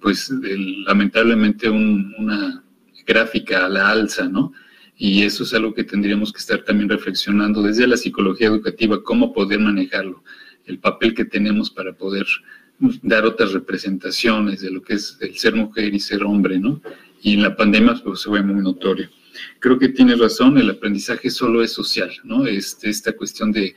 [0.00, 0.30] pues,
[0.86, 2.62] lamentablemente una,
[3.06, 4.52] gráfica a la alza, ¿no?
[4.96, 9.32] Y eso es algo que tendríamos que estar también reflexionando desde la psicología educativa, cómo
[9.32, 10.24] poder manejarlo,
[10.64, 12.26] el papel que tenemos para poder
[13.02, 16.80] dar otras representaciones de lo que es el ser mujer y ser hombre, ¿no?
[17.22, 19.08] Y en la pandemia pues, se ve muy notorio.
[19.58, 22.46] Creo que tienes razón, el aprendizaje solo es social, ¿no?
[22.46, 23.74] Este, esta cuestión de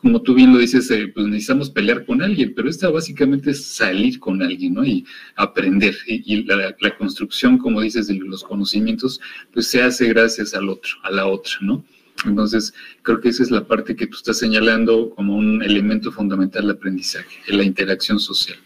[0.00, 3.66] como tú bien lo dices, eh, pues necesitamos pelear con alguien, pero esta básicamente es
[3.66, 4.84] salir con alguien, ¿no?
[4.84, 5.04] Y
[5.36, 5.94] aprender.
[6.06, 9.20] Y, la, construcción, como dices, de los conocimientos,
[9.52, 11.84] pues se hace gracias al otro, a la otra, ¿no?
[12.26, 16.62] Entonces, creo que esa es la parte que tú estás señalando como un elemento fundamental
[16.62, 18.58] del aprendizaje, la interacción social.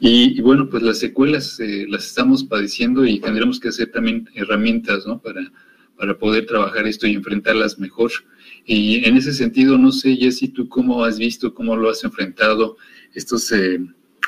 [0.00, 5.06] Y, bueno, pues las secuelas eh, las estamos padeciendo y tendremos que hacer también herramientas,
[5.06, 5.20] ¿no?
[5.20, 5.50] Para,
[5.96, 8.10] para poder trabajar esto y enfrentarlas mejor.
[8.66, 12.76] Y en ese sentido, no sé, Jessy, tú cómo has visto, cómo lo has enfrentado,
[13.14, 13.80] estas eh,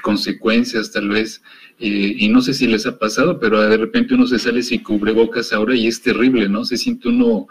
[0.03, 1.43] consecuencias tal vez,
[1.79, 4.83] eh, y no sé si les ha pasado, pero de repente uno se sale sin
[4.83, 6.65] cubrebocas ahora y es terrible, ¿no?
[6.65, 7.49] Se siente uno,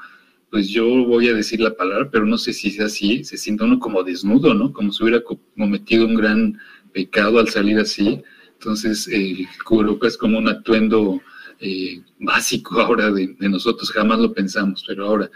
[0.55, 3.65] pues yo voy a decir la palabra, pero no sé si es así, se siente
[3.65, 4.71] uno como desnudo, ¿no?
[4.71, 6.57] Como si hubiera cometido un gran
[6.93, 8.23] pecado al salir así.
[8.53, 11.21] Entonces, el cubrebocas es como un atuendo
[11.59, 15.29] eh, básico ahora de, nosotros, jamás lo pensamos, pero ahora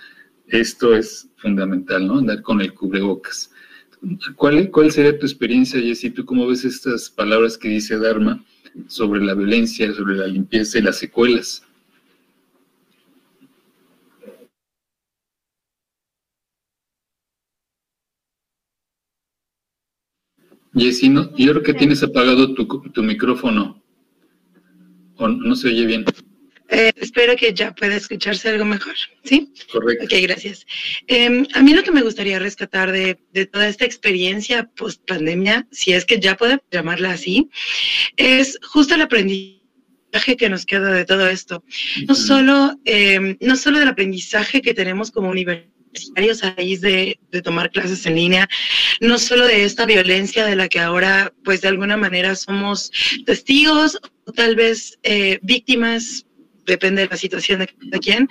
[0.48, 2.20] esto es fundamental, ¿no?
[2.20, 3.52] Andar con el cubrebocas.
[4.38, 6.12] ¿Cuál, ¿Cuál sería tu experiencia, Jessy?
[6.12, 8.42] ¿Tú cómo ves estas palabras que dice Dharma
[8.88, 11.66] sobre la violencia, sobre la limpieza y las secuelas?
[20.80, 21.36] Jessy, ¿no?
[21.38, 23.84] yo creo que tienes apagado tu, tu micrófono.
[25.16, 26.06] O no se oye bien.
[26.72, 29.52] Eh, espero que ya pueda escucharse algo mejor, ¿sí?
[29.72, 30.06] Correcto.
[30.06, 30.68] Ok, gracias.
[31.08, 33.16] Em, a mí lo que me gustaría rescatar de,
[33.52, 37.50] toda esta experiencia post pandemia, si es que ya puedo llamarla así,
[38.18, 41.64] es justo el aprendizaje que nos queda de todo esto.
[42.08, 45.79] No solo, em, no solo del aprendizaje que tenemos como universitarios
[46.44, 48.50] a raíz de, de, tomar clases en línea,
[49.02, 52.92] no solo de esta violencia de la que ahora, pues de alguna manera somos
[53.26, 56.26] testigos o tal vez eh, víctimas
[56.70, 58.30] depende de la situación de cada quien.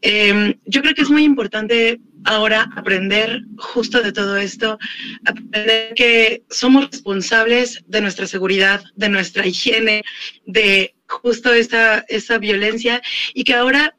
[0.00, 4.78] Em, yo creo que es muy importante ahora aprender justo de todo esto,
[5.24, 10.02] aprender que somos responsables de nuestra seguridad, de nuestra higiene,
[10.46, 13.00] de justo esta, esta violencia
[13.34, 13.94] y que ahora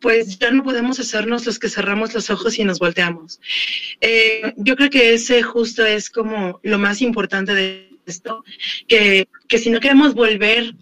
[0.00, 3.40] pues ya no podemos hacernos los que cerramos los ojos y nos volteamos.
[4.00, 8.44] Eh, yo creo que ese justo es como lo más importante de esto,
[8.88, 10.74] que, que si no queremos volver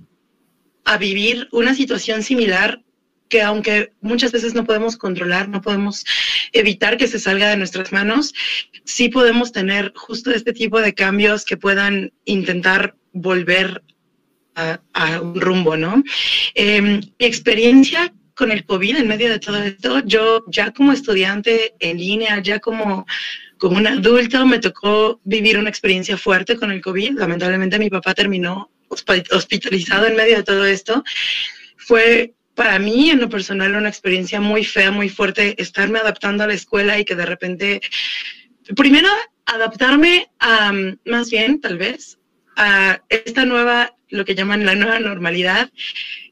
[0.85, 2.83] a vivir una situación similar,
[3.29, 6.05] que aunque muchas veces no podemos controlar, no podemos
[6.53, 8.35] evitar que se salga de nuestras manos,
[8.85, 13.83] sí podemos tener justo este tipo de cambios que puedan intentar volver
[14.55, 16.03] a, un rumbo, ¿no?
[16.55, 21.75] Em, mi experiencia con el COVID en medio de todo esto, yo ya como estudiante
[21.81, 23.05] en línea, ya como,
[23.59, 27.19] como un adulto, me tocó vivir una experiencia fuerte con el COVID.
[27.19, 31.03] Lamentablemente mi papá terminó hospitalizado en medio de todo esto.
[31.77, 36.47] Fue para mí, en lo personal, una experiencia muy fea, muy fuerte, estarme adaptando a
[36.47, 37.81] la escuela y que de repente,
[38.77, 39.09] primero,
[39.47, 40.73] adaptarme a,
[41.05, 42.19] más bien, tal vez,
[42.57, 45.71] a esta nueva, lo que llaman la nueva normalidad,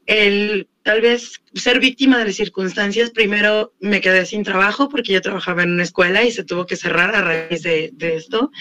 [0.05, 5.21] el tal vez ser víctima de las circunstancias, primero me quedé sin trabajo porque yo
[5.21, 8.51] trabajaba en una escuela y se tuvo que cerrar a raíz de, esto.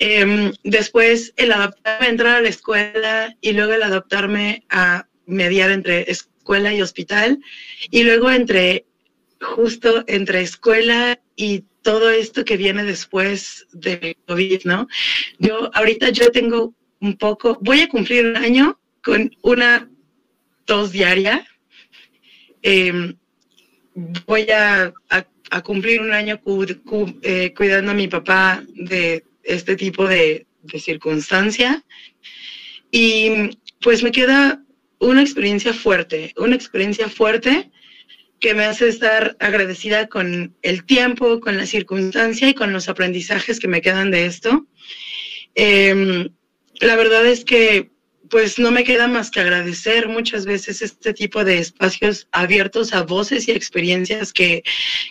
[0.00, 5.70] Em, después el adaptarme a entrar a la escuela y luego el adaptarme a mediar
[5.70, 7.38] entre escuela y hospital
[7.90, 8.86] y luego entre
[9.40, 14.88] justo entre escuela y todo esto que viene después del COVID, ¿no?
[15.38, 19.90] Yo ahorita yo tengo un poco, voy a cumplir un año con una
[20.64, 21.44] tos diaria.
[22.62, 23.16] Em,
[24.26, 24.94] voy a,
[25.64, 26.40] cumplir un año
[27.22, 31.84] eh, cuidando a mi papá de este tipo de, de circunstancia.
[32.90, 34.62] Y pues me queda
[35.00, 37.70] una experiencia fuerte, una experiencia fuerte
[38.38, 43.58] que me hace estar agradecida con el tiempo, con la circunstancia y con los aprendizajes
[43.58, 44.66] que me quedan de esto.
[45.54, 46.28] Em,
[46.82, 47.90] la verdad es que
[48.28, 53.02] pues no me queda más que agradecer muchas veces este tipo de espacios abiertos a
[53.02, 54.62] voces y experiencias que,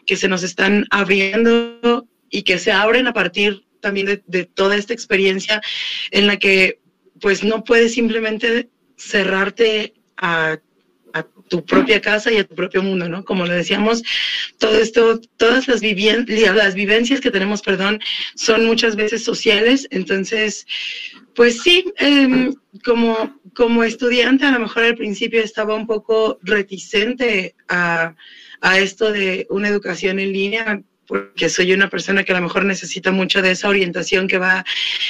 [0.08, 5.62] se nos están abriendo y que se abren a partir también de, toda esta experiencia
[6.12, 6.80] en la que
[7.20, 10.60] pues no puedes simplemente cerrarte a
[11.14, 13.24] a tu propia casa y a tu propio mundo, ¿no?
[13.24, 14.04] Como lo decíamos,
[14.58, 18.00] todo esto, todas las, las vivencias que tenemos, perdón,
[18.36, 20.66] son muchas veces sociales, entonces,
[21.36, 22.54] pues sí, em,
[22.84, 28.16] como, como estudiante a lo mejor al principio estaba un poco reticente a,
[28.62, 32.64] a esto de una educación en línea, porque soy una persona que a lo mejor
[32.64, 34.64] necesita mucho de esa orientación que va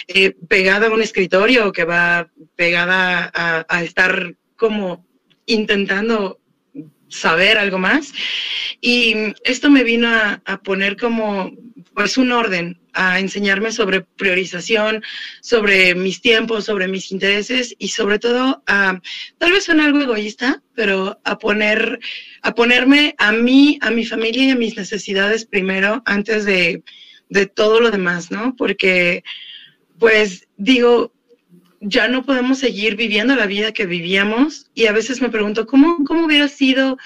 [0.08, 5.06] eh, pegada a un escritorio que va pegada a estar como
[5.46, 6.42] intentando
[7.12, 8.14] saber algo más.
[8.80, 11.52] Y esto me vino a, poner como
[12.02, 15.04] pues un orden, a enseñarme sobre priorización,
[15.40, 19.00] sobre mis tiempos, sobre mis intereses y sobre todo a,
[19.38, 22.00] tal vez suena algo egoísta, pero a poner,
[22.42, 26.84] a ponerme a mí, a mi familia y a mis necesidades primero antes de,
[27.30, 28.56] de todo lo demás, ¿no?
[28.56, 29.24] Porque
[30.00, 31.14] pues digo,
[31.82, 36.04] ya no podemos seguir viviendo la vida que vivíamos y a veces me pregunto, ¿cómo,
[36.04, 36.98] cómo hubiera sido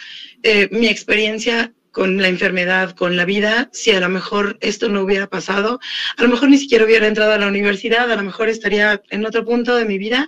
[0.41, 5.01] eh, mi experiencia con la enfermedad, con la vida, si a lo mejor esto no
[5.03, 5.79] hubiera pasado,
[6.17, 9.25] a lo mejor ni siquiera hubiera entrado a la universidad, a lo mejor estaría en
[9.25, 10.27] otro punto de mi vida.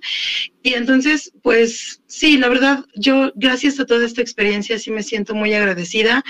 [0.63, 5.36] Y entonces, pues sí, la verdad, yo gracias a toda esta experiencia sí me siento
[5.36, 6.24] muy agradecida,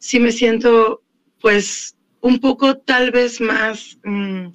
[0.00, 1.04] sí me siento
[1.40, 4.46] pues un poco tal vez más, mm,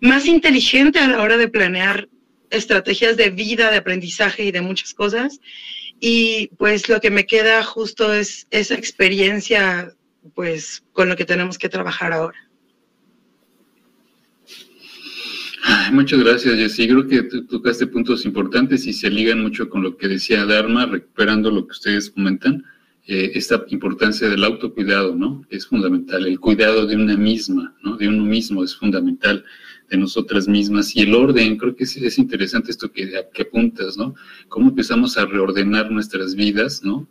[0.00, 2.08] más inteligente a la hora de planear
[2.50, 5.38] estrategias de vida, de aprendizaje y de muchas cosas.
[6.00, 9.94] Y pues lo que me queda justo es esa experiencia,
[10.34, 12.38] pues con lo que tenemos que trabajar ahora.
[15.92, 16.88] muchas gracias, Jessy.
[16.88, 21.50] Creo que tocaste puntos importantes y se ligan mucho con lo que decía Dharma, recuperando
[21.50, 22.64] lo que ustedes comentan.
[23.08, 25.44] Eh, esta importancia del autocuidado, ¿no?
[25.48, 26.26] Es fundamental.
[26.26, 27.96] El cuidado de una misma, ¿no?
[27.96, 29.44] De uno mismo es fundamental
[29.90, 33.96] de nosotras mismas y el orden, creo que es, es interesante esto que, que, apuntas,
[33.96, 34.14] ¿no?
[34.48, 37.06] Cómo empezamos a reordenar nuestras vidas, ¿no?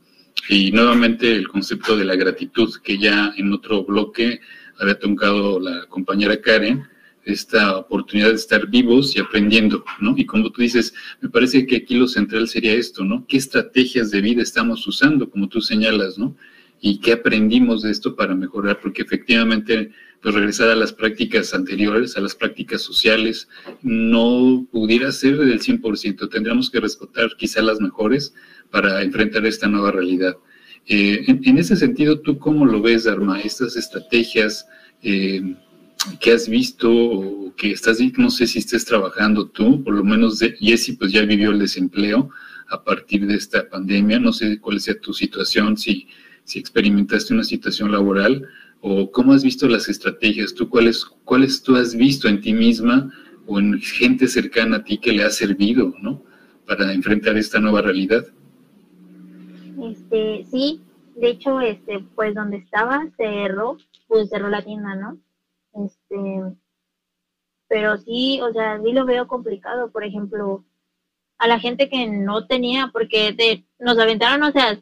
[0.50, 4.42] Y nuevamente el concepto de la gratitud, que ya en otro bloque
[4.80, 6.84] había tocado la compañera Karen,
[7.26, 10.14] esta oportunidad de estar vivos y aprendiendo, ¿no?
[10.16, 13.26] Y como tú dices, me parece que aquí lo central sería esto, ¿no?
[13.28, 16.36] ¿Qué estrategias de vida estamos usando, como tú señalas, ¿no?
[16.82, 19.92] Y qué aprendimos de esto para mejorar, porque efectivamente
[20.32, 23.48] regresar a las prácticas anteriores, a las prácticas sociales,
[23.82, 26.30] no pudiera ser del 100%.
[26.30, 28.34] Tendríamos que respetar quizá las mejores
[28.72, 30.36] para enfrentar esta nueva realidad.
[30.88, 33.40] Eh, en, ese sentido, ¿tú cómo lo ves, Arma?
[33.42, 34.68] Estas estrategias
[35.02, 35.56] eh,
[36.20, 40.40] que has visto o que estás, no sé si estés trabajando tú, por lo menos
[40.40, 42.30] de, Jessy pues ya vivió el desempleo
[42.70, 46.08] a partir de esta pandemia, no sé cuál sea tu situación, si,
[46.44, 48.48] si experimentaste una situación laboral
[48.82, 53.12] o cómo has visto las estrategias, tú cuáles, cuáles tú has visto en ti misma
[53.48, 56.22] o en gente cercana a ti que le ha servido, ¿no?
[56.68, 58.26] Para enfrentar esta nueva realidad.
[59.82, 60.82] Este, sí,
[61.16, 65.18] de hecho, este, pues donde estaba cerró, pues cerró la tienda, ¿no?
[65.74, 66.58] Este,
[67.68, 70.64] pero sí, o sea, sí lo veo complicado, por ejemplo,
[71.38, 74.80] a la gente que no tenía, porque nos aventaron, o sea,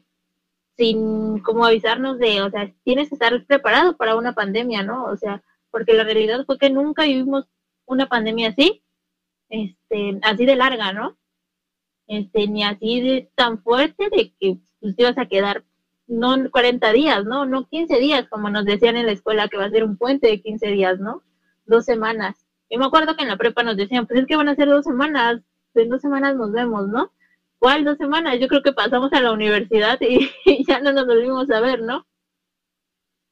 [0.76, 5.04] sin como avisarnos de, o sea, tienes que estar preparado para una pandemia, ¿no?
[5.04, 7.46] O sea, porque la realidad fue que nunca vivimos
[7.86, 8.82] una pandemia así,
[9.48, 11.16] este, así de larga, ¿no?
[12.06, 15.64] Este, ni así de tan fuerte de que pues, te ibas a quedar
[16.06, 17.46] no 40 días, ¿no?
[17.46, 20.26] No 15 días, como nos decían en la escuela que va a ser un puente
[20.28, 21.22] de 15 días, ¿no?
[21.66, 22.46] Dos semanas.
[22.68, 24.68] Y me acuerdo que en la prepa nos decían, pues es que van a ser
[24.68, 25.40] dos semanas,
[25.74, 27.12] en dos semanas nos vemos, ¿no?
[27.64, 28.38] ¿Cuál dos semanas?
[28.38, 30.30] Yo creo que pasamos a la universidad y,
[30.68, 32.06] ya no nos volvimos a ver, ¿no?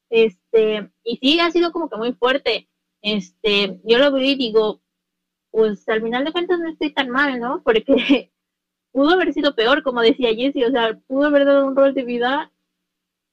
[0.09, 2.67] Este, y sí, ha sido como que muy fuerte.
[3.03, 4.81] Este, yo lo vi y digo,
[5.51, 7.63] pues al final de cuentas no estoy tan mal, ¿no?
[7.63, 8.33] Porque
[8.93, 12.05] pudo haber sido peor, como decía Jessie, o sea, pudo haber dado un rol de
[12.05, 12.51] vida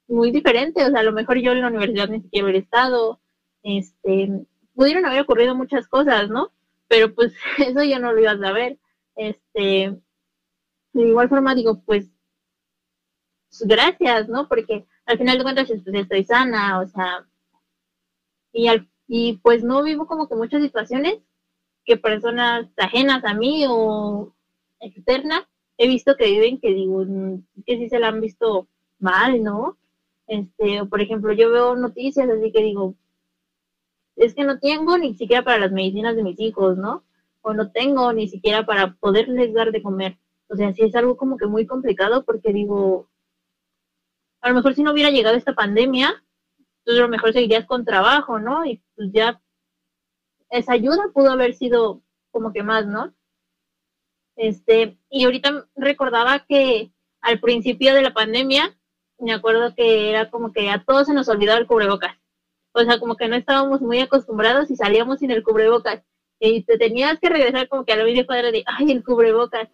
[0.09, 3.21] muy diferente, o sea, a lo mejor yo en la universidad ni siquiera hubiera estado,
[3.63, 4.45] este,
[4.75, 6.51] pudieron haber ocurrido muchas cosas, ¿no?
[6.89, 8.77] Pero pues eso ya no lo ibas a ver,
[9.15, 9.97] este,
[10.93, 12.11] de igual forma digo, pues,
[13.49, 14.47] pues, gracias, ¿no?
[14.47, 17.25] Porque al final de cuentas pues, estoy sana, o sea,
[18.53, 21.19] y, al, y pues no vivo como que muchas situaciones
[21.85, 24.33] que personas ajenas a mí o
[24.79, 25.43] externas
[25.77, 28.67] he visto que viven que digo, mm, que sí se la han visto
[28.99, 29.77] mal, ¿no?
[30.27, 32.95] Este, por ejemplo, yo veo noticias así que digo,
[34.15, 37.03] es que no tengo ni siquiera para las medicinas de mis hijos, ¿no?
[37.41, 40.17] O no tengo ni siquiera para poderles dar de comer.
[40.49, 43.09] O sea, sí es algo como que muy complicado porque digo,
[44.41, 46.23] a lo mejor si no hubiera llegado esta pandemia,
[46.79, 48.65] entonces a lo mejor seguirías con trabajo, ¿no?
[48.65, 49.41] Y pues ya
[50.49, 53.13] esa ayuda pudo haber sido como que más, ¿no?
[54.35, 56.91] Este, y ahorita recordaba que
[57.21, 58.75] al principio de la pandemia,
[59.19, 62.15] me acuerdo que era como que a todos se nos olvidaba el cubrebocas.
[62.71, 66.03] O sea, como que no estábamos muy acostumbrados y salíamos sin el cubrebocas.
[66.39, 69.67] Y te tenías que regresar como que a la media cuadra de, ay, el cubrebocas.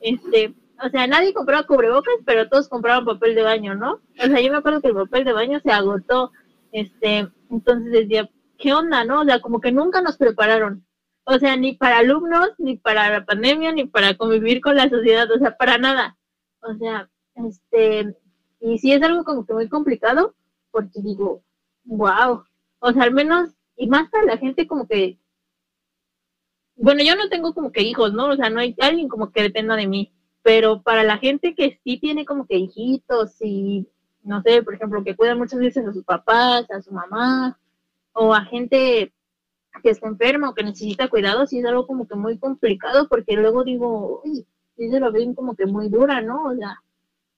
[0.00, 4.00] Este, o sea, nadie compraba cubrebocas, pero todos compraban papel de baño, ¿no?
[4.18, 6.32] O sea, yo me acuerdo que el papel de baño se agotó.
[6.72, 8.28] Este, entonces decía,
[8.58, 9.22] ¿qué onda, no?
[9.22, 10.84] O sea, como que nunca nos prepararon.
[11.24, 15.30] O sea, ni para alumnos, ni para la pandemia, ni para convivir con la sociedad,
[15.30, 16.16] o sea, para nada.
[16.60, 18.14] O sea, este,
[18.60, 20.34] y sí es algo como que muy complicado,
[20.70, 21.42] porque digo,
[21.84, 22.44] wow,
[22.78, 25.18] o sea, al menos, y más para la gente como que
[26.76, 28.28] bueno, yo no tengo como que hijos, ¿no?
[28.28, 30.12] O sea, no hay alguien como que dependa de mí,
[30.42, 33.88] pero para la gente que sí tiene como que hijitos y,
[34.22, 37.58] no sé, por ejemplo, que cuidan muchas veces a sus papás, a su mamá,
[38.12, 39.12] o a gente
[39.82, 43.36] que está enferma o que necesita cuidado, sí es algo como que muy complicado, porque
[43.36, 44.46] luego digo, uy,
[44.76, 46.46] sí se lo ven como que muy dura, ¿no?
[46.46, 46.82] O sea,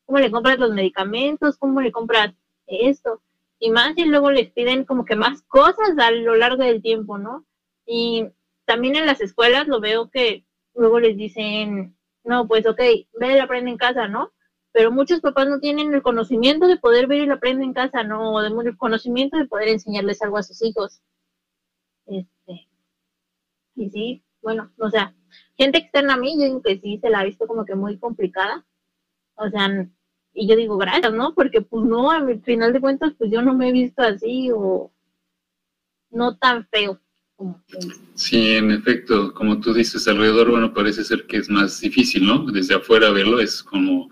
[0.07, 1.59] ¿cómo le compras los medicamentos?
[1.59, 2.35] ¿Cómo le compras
[2.67, 3.21] esto?
[3.59, 7.19] Y más y luego les piden como que más cosas a lo largo del tiempo,
[7.19, 7.45] ¿no?
[7.87, 8.29] Y
[8.69, 10.45] también en las escuelas lo veo que
[10.75, 12.79] luego les dicen, no, pues ok,
[13.19, 14.31] ve y aprende en casa, ¿no?
[14.73, 18.03] Pero muchos papás no tienen el conocimiento de poder ver y lo aprende en casa,
[18.03, 18.35] ¿no?
[18.35, 21.01] O el conocimiento de poder enseñarles algo a sus hijos.
[22.07, 22.69] Este,
[23.75, 25.15] y sí, bueno, o sea,
[25.57, 27.99] gente externa a mí, yo digo que sí se la ha visto como que muy
[27.99, 28.67] complicada.
[29.37, 29.89] O sea,
[30.35, 31.35] y yo digo gracias, ¿no?
[31.35, 34.93] Porque pues no, al final de cuentas, pues yo no me he visto así o
[36.11, 37.01] no tan feo.
[38.15, 42.45] Sí, en efecto, como tú dices, alrededor, bueno, parece ser que es más difícil, ¿no?
[42.51, 44.11] Desde afuera verlo es como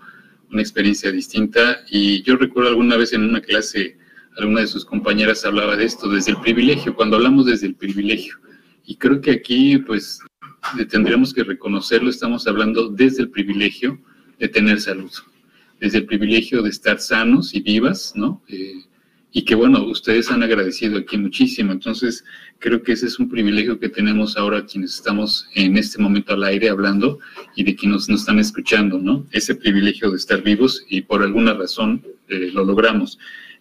[0.51, 1.81] una experiencia distinta.
[1.89, 3.97] Y yo recuerdo alguna vez en una clase,
[4.37, 8.37] alguna de sus compañeras hablaba de esto, desde el privilegio, cuando hablamos desde el privilegio.
[8.85, 10.21] Y creo que aquí, pues,
[10.89, 13.99] tendríamos que reconocerlo, estamos hablando desde el privilegio
[14.39, 15.11] de tener salud,
[15.81, 18.41] desde el privilegio de estar sanos y vivas, ¿no?
[18.47, 18.85] Eh,
[19.31, 21.71] y que bueno, ustedes han agradecido aquí muchísimo.
[21.71, 22.23] Entonces,
[22.59, 26.43] creo que ese es un privilegio que tenemos ahora quienes estamos en este momento al
[26.43, 27.19] aire hablando
[27.55, 29.25] y de quienes nos están escuchando, ¿no?
[29.31, 33.19] Ese privilegio de estar vivos y por alguna razón eh, lo logramos.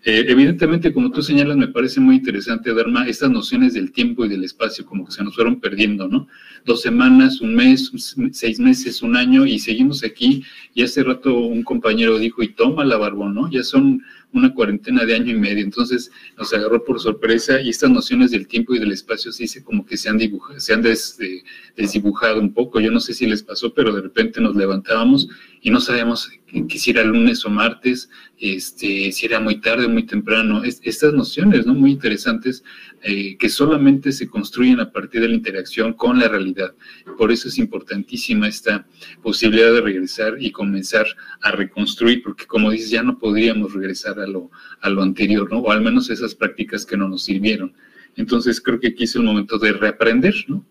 [0.09, 4.29] Eh, evidentemente, como tú señalas, me parece muy interesante, Dharma, estas nociones del tiempo y
[4.29, 6.29] del espacio como que se nos fueron perdiendo, ¿no?
[6.65, 7.91] Dos semanas, un mes,
[8.31, 10.45] seis meses, un año y seguimos aquí.
[10.75, 13.51] Y hace rato un compañero dijo, y toma la barbón, ¿no?
[13.51, 17.91] Ya son una cuarentena de año y medio, entonces nos agarró por sorpresa y estas
[17.91, 21.43] nociones del tiempo y del espacio se como que se han dibujado, se han eh,
[21.77, 22.81] desdibujado un poco.
[22.81, 25.29] Yo no sé si les pasó, pero de repente nos levantábamos
[25.63, 28.09] y no sabíamos que si era lunes o martes,
[28.39, 30.63] este, si era muy tarde o muy temprano.
[30.65, 31.75] estas nociones, ¿no?
[31.75, 32.63] Muy interesantes
[33.03, 36.75] eh, que solamente se construyen a partir de la interacción con la realidad.
[37.19, 38.87] Por eso es importantísima esta
[39.23, 41.07] posibilidad de regresar y comenzar
[41.41, 44.51] a reconstruir, porque como dices, ya no podríamos regresar a lo,
[44.81, 45.59] a lo anterior, ¿no?
[45.61, 47.75] O al menos esas prácticas que no nos sirvieron.
[48.17, 50.65] Entonces creo que aquí es el momento de reaprender, ¿no?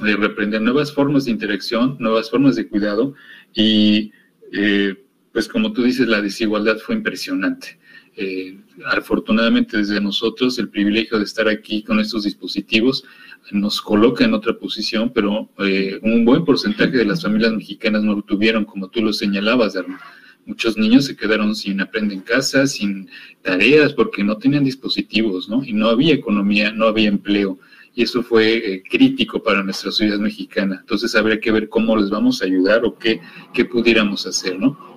[0.00, 3.14] De reaprender nuevas formas de interacción, nuevas formas de cuidado
[3.54, 4.12] y
[4.52, 7.78] eh, pues como tú dices, la desigualdad fue impresionante.
[8.16, 13.04] Eh, afortunadamente desde nosotros el privilegio de estar aquí con estos dispositivos
[13.52, 18.16] nos coloca en otra posición, pero eh, un buen porcentaje de las familias mexicanas no
[18.16, 19.74] lo tuvieron, como tú lo señalabas,
[20.48, 23.10] Muchos niños se quedaron sin aprender en casa, sin
[23.42, 25.62] tareas, porque no tenían dispositivos, ¿no?
[25.62, 27.58] Y no había economía, no había empleo.
[27.94, 30.78] Y eso fue eh, crítico para nuestra sociedad mexicana.
[30.80, 33.20] Entonces habría que ver cómo les vamos a ayudar o qué,
[33.52, 34.88] qué pudiéramos hacer, ¿no?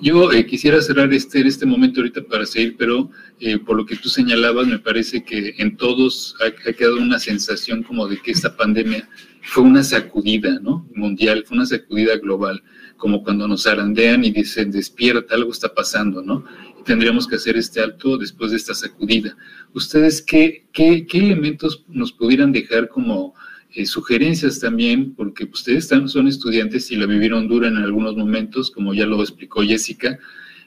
[0.00, 3.10] Yo eh, quisiera cerrar este, este momento ahorita para seguir, pero
[3.40, 7.82] eh, por lo que tú señalabas, me parece que en todos ha, quedado una sensación
[7.82, 9.08] como de que esta pandemia
[9.42, 10.86] fue una sacudida ¿no?
[10.94, 12.62] mundial, fue una sacudida global,
[13.00, 16.44] como cuando nos arandean y dicen, despierta, algo está pasando, ¿no?
[16.78, 19.36] Y tendríamos que hacer este alto después de esta sacudida.
[19.72, 23.34] ¿Ustedes qué, qué, qué elementos nos pudieran dejar como
[23.72, 28.92] eh, sugerencias también, porque ustedes son estudiantes y la vivieron dura en algunos momentos, como
[28.92, 30.18] ya lo explicó Jessica,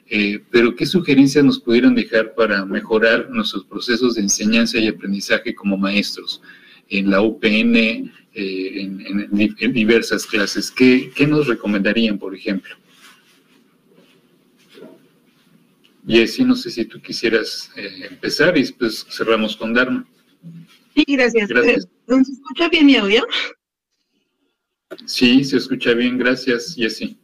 [0.06, 5.54] eh, pero ¿qué sugerencias nos pudieran dejar para mejorar nuestros procesos de enseñanza y aprendizaje
[5.54, 6.42] como maestros
[6.88, 10.70] en la UPN, eh, en, diversas clases?
[10.70, 12.76] ¿Qué, ¿Qué, nos recomendarían, por ejemplo?
[16.06, 17.70] Jessie, no sé si tú quisieras
[18.10, 20.06] empezar y después cerramos con Dharma.
[20.94, 21.48] Sí, gracias.
[21.48, 21.88] gracias.
[22.06, 23.26] ¿Se escucha bien mi audio?
[25.06, 27.18] Sí, se escucha bien, gracias, Jessy.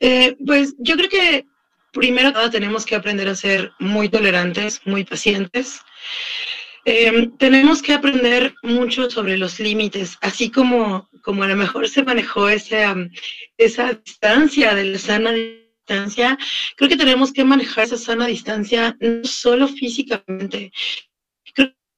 [0.00, 1.46] Eh, pues yo creo que
[1.92, 5.80] primero todo tenemos que aprender a ser muy tolerantes, muy pacientes.
[6.84, 12.02] Eh, tenemos que aprender mucho sobre los límites, así como, como a lo mejor se
[12.02, 12.96] manejó esa,
[13.56, 16.36] esa distancia de la sana distancia,
[16.76, 20.72] creo que tenemos que manejar esa sana distancia no solo físicamente,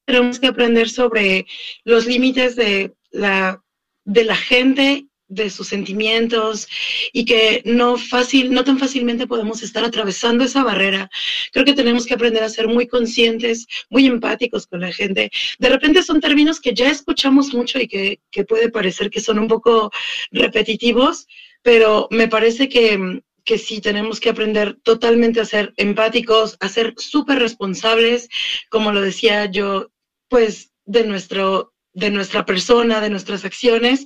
[0.04, 1.46] tenemos que aprender sobre
[1.84, 3.62] los límites de la,
[4.04, 6.68] de la gente, de sus sentimientos
[7.12, 11.10] y que no fácil, no tan fácilmente podemos estar atravesando esa barrera.
[11.52, 15.30] Creo que tenemos que aprender a ser muy conscientes, muy empáticos con la gente.
[15.58, 19.38] De repente son términos que ya escuchamos mucho y que, que puede parecer que son
[19.38, 19.90] un poco
[20.30, 21.26] repetitivos,
[21.62, 26.94] pero me parece que, que sí tenemos que aprender totalmente a ser empáticos, a ser
[26.96, 28.28] súper responsables,
[28.70, 29.90] como lo decía yo
[30.28, 34.04] pues de nuestro de nuestra persona, de nuestras acciones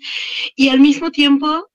[0.54, 1.70] y al mismo tiempo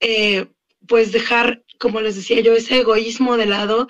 [0.00, 0.46] eh,
[0.86, 3.88] pues dejar, como les decía yo, ese egoísmo de lado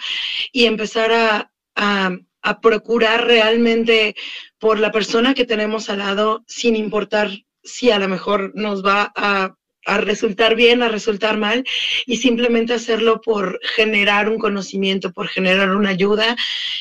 [0.53, 2.19] y empezar a, a,
[2.61, 4.15] procurar realmente
[4.59, 7.31] por la persona que tenemos al lado sin importar
[7.63, 11.65] si a lo mejor nos va a a resultar bien, a resultar mal,
[12.07, 16.37] y simplemente hacerlo por generar un conocimiento, por generar una ayuda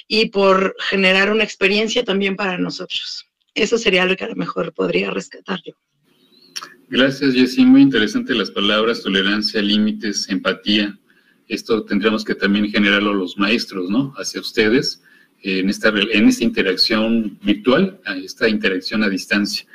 [0.07, 3.30] y por generar una experiencia también para nosotros.
[3.53, 5.73] Eso sería lo que a lo mejor podría rescatar yo.
[6.89, 7.65] Gracias, Jessy.
[7.65, 10.97] Muy interesante las palabras, tolerancia, límites, empatía.
[11.47, 14.13] Esto tendríamos que también generarlo los maestros, ¿no?
[14.17, 15.01] Hacia ustedes,
[15.41, 19.65] en esta, en esta interacción virtual, esta interacción a distancia.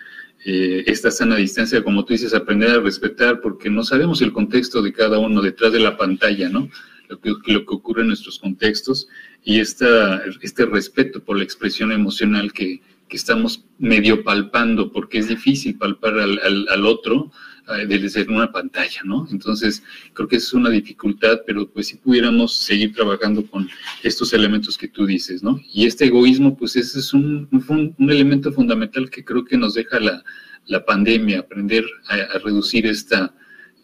[0.44, 4.80] Eh, esta sana distancia, como tú dices, aprender a respetar, porque no sabemos el contexto
[4.80, 6.68] de cada uno detrás de la pantalla, ¿no?
[7.08, 9.08] Lo que, lo que ocurre en nuestros contextos
[9.44, 15.28] y esta, este respeto por la expresión emocional que, que estamos medio palpando, porque es
[15.28, 17.30] difícil palpar al, al, al otro
[17.68, 19.26] eh, desde una pantalla, ¿no?
[19.28, 19.82] Entonces,
[20.12, 23.68] creo que es una dificultad, pero pues si pudiéramos seguir trabajando con
[24.04, 25.60] estos elementos que tú dices, ¿no?
[25.72, 29.98] Y este egoísmo, pues ese es un, un, elemento fundamental que creo que nos deja
[29.98, 30.22] la,
[30.66, 33.34] la pandemia, aprender a, reducir esta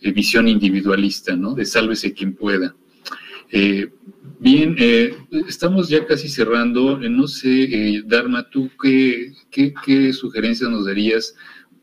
[0.01, 1.53] eh, visión individualista, ¿no?
[1.55, 2.77] De sálvese quien pueda.
[3.53, 3.89] Eh,
[4.41, 5.15] bien, eh,
[5.47, 6.99] estamos ya casi cerrando.
[6.99, 11.37] no sé, Dharma, ¿tú qué, qué, qué sugerencias nos darías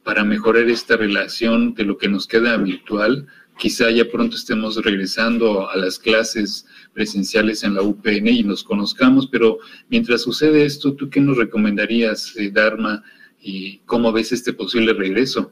[0.09, 3.27] para mejorar esta relación de lo que nos queda virtual.
[3.59, 9.27] Quizá ya pronto estemos regresando a las clases presenciales en la UPN y nos conozcamos,
[9.27, 9.59] pero
[9.89, 13.03] mientras sucede esto, ¿tú qué nos recomendarías, eh, Dharma,
[13.39, 15.51] y cómo ves este posible regreso?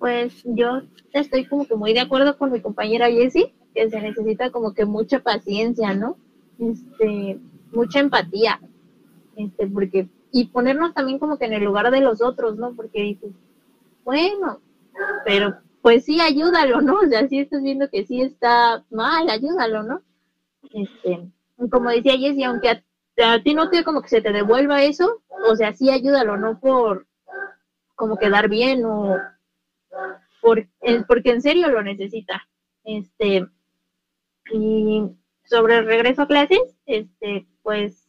[0.00, 0.82] Pues yo
[1.12, 4.84] estoy como que muy de acuerdo con mi compañera Jessie, que se necesita como que
[4.84, 6.16] mucha paciencia, ¿no?
[6.58, 7.38] Este,
[7.70, 8.60] mucha empatía,
[9.36, 12.74] este, porque, y ponernos también como que en el lugar de los otros, ¿no?
[12.74, 13.30] Porque dices,
[14.02, 14.60] bueno,
[15.24, 16.94] pero pues sí, ayúdalo, ¿no?
[16.94, 20.02] O sea, si estás viendo que sí está mal, ayúdalo, ¿no?
[20.72, 21.30] Este,
[21.70, 22.82] como decía Jessie, aunque
[23.22, 26.58] a, ti no te como que se te devuelva eso, o sea, sí ayúdalo, no
[26.58, 27.06] por
[27.94, 29.16] como quedar bien o
[30.42, 30.66] por,
[31.06, 32.42] porque en serio lo necesita.
[32.82, 33.46] Este,
[34.52, 35.02] y
[35.44, 38.08] sobre el regreso a clases, este, pues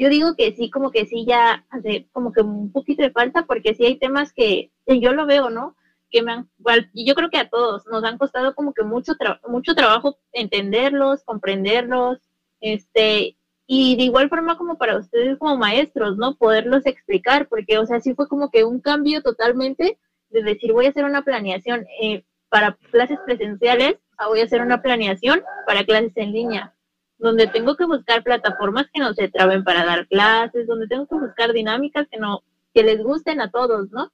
[0.00, 3.44] yo digo que sí, como que sí ya hace como que un poquito de falta,
[3.44, 5.76] porque sí hay temas que, yo lo veo, ¿no?
[6.10, 6.48] Que me han,
[6.94, 9.12] y yo creo que a todos nos han costado como que mucho,
[9.46, 12.18] mucho trabajo entenderlos, comprenderlos,
[12.60, 16.34] este, y de igual forma como para ustedes como maestros, ¿no?
[16.36, 19.98] Poderlos explicar, porque, o sea, sí fue como que un cambio totalmente
[20.30, 23.96] de decir, voy a hacer una planeación eh, para clases presenciales,
[24.26, 26.74] voy a hacer una planeación para clases en línea,
[27.18, 31.16] donde tengo que buscar plataformas que no se traben para dar clases, donde tengo que
[31.16, 32.42] buscar dinámicas que no,
[32.74, 34.12] que les gusten a todos, ¿no?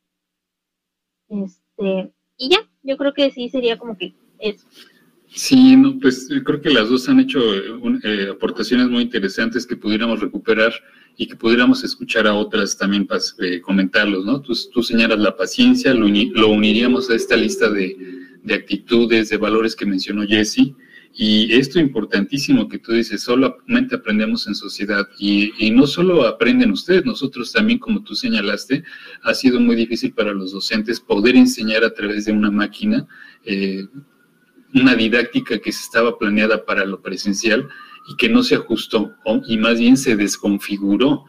[1.28, 4.66] Este, y ya, yo creo que sí sería como que eso.
[5.28, 7.40] Sí, no, pues creo que las dos han hecho
[8.04, 10.72] eh, aportaciones muy interesantes que pudiéramos recuperar
[11.16, 14.40] y que pudiéramos escuchar a otras también para eh, comentarlos, ¿no?
[14.40, 17.96] Tú, tú, señalas la paciencia, lo, lo, uniríamos a esta lista de,
[18.46, 20.74] de actitudes, de valores que mencionó Jesse,
[21.18, 25.08] y esto importantísimo que tú dices, solamente aprendemos en sociedad.
[25.18, 28.84] Y, y, no solo aprenden ustedes, nosotros también, como tú señalaste,
[29.22, 33.06] ha sido muy difícil para los docentes poder enseñar a través de una máquina
[33.46, 33.86] eh,
[34.74, 37.68] una didáctica que se estaba planeada para lo presencial
[38.08, 39.14] y que no se ajustó
[39.46, 41.24] y más bien se desconfiguró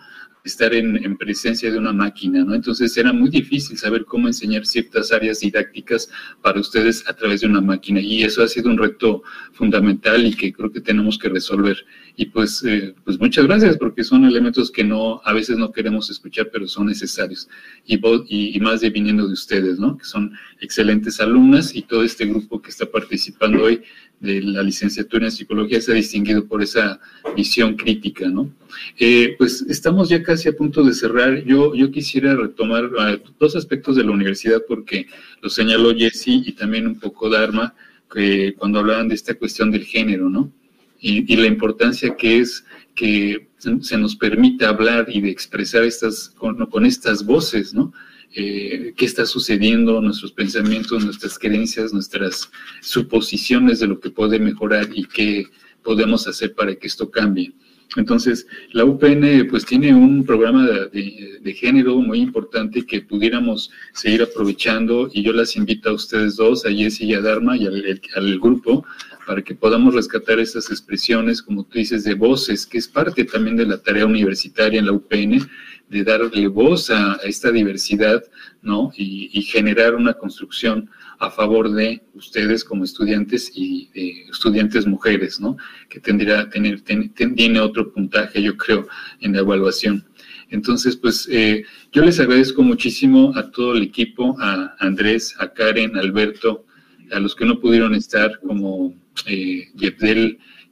[0.47, 2.53] estar en, presencia de una máquina, ¿no?
[2.53, 6.09] Entonces era muy difícil saber cómo enseñar ciertas áreas didácticas
[6.41, 9.23] para ustedes a través de una máquina y eso ha sido un reto
[9.53, 11.77] fundamental y que creo que tenemos que resolver.
[12.15, 16.09] Y pues, eh, pues muchas gracias porque son elementos que no, a veces no queremos
[16.09, 17.47] escuchar, pero son necesarios.
[17.85, 19.97] Y, y, más de viniendo de ustedes, ¿no?
[19.97, 23.81] Que son excelentes alumnas y todo este grupo que está participando hoy
[24.19, 26.99] de la licenciatura en psicología se ha distinguido por esa
[27.35, 28.51] visión crítica, ¿no?
[28.97, 31.43] Eh, pues estamos ya casi a punto de cerrar.
[31.43, 35.07] Yo, yo quisiera retomar ah, dos aspectos de la universidad porque
[35.41, 37.75] lo señaló Jesse y también un poco Dharma
[38.11, 40.51] que cuando hablaban de esta cuestión del género, ¿no?
[40.99, 42.65] Y, la importancia que es
[42.95, 47.93] que se nos permita hablar y de expresar estas, con, con estas voces, ¿no?
[48.33, 52.51] Eh, qué está sucediendo, nuestros pensamientos, nuestras creencias, nuestras
[52.81, 55.47] suposiciones de lo que puede mejorar y qué
[55.81, 57.53] podemos hacer para que esto cambie.
[57.95, 65.09] Entonces, la UPN pues tiene un programa de, género muy importante que pudiéramos seguir aprovechando
[65.11, 68.39] y yo las invito a ustedes dos, a Jessy y a Dharma y al, al,
[68.39, 68.85] grupo
[69.25, 73.55] para que podamos rescatar esas expresiones, como tú dices, de voces, que es parte también
[73.55, 75.47] de la tarea universitaria en la UPN,
[75.89, 78.23] de darle voz a, esta diversidad,
[78.61, 78.91] ¿no?
[78.95, 83.89] Y, generar una construcción a favor de ustedes como estudiantes y
[84.29, 85.57] estudiantes mujeres, ¿no?
[85.89, 88.87] Que tendría, tener, tiene otro puntaje, yo creo,
[89.21, 90.05] en la evaluación.
[90.49, 95.97] Entonces, pues eh, yo les agradezco muchísimo a todo el equipo, a Andrés, a Karen,
[95.97, 96.65] a Alberto,
[97.11, 98.93] a los que no pudieron estar, como
[99.25, 99.69] eh,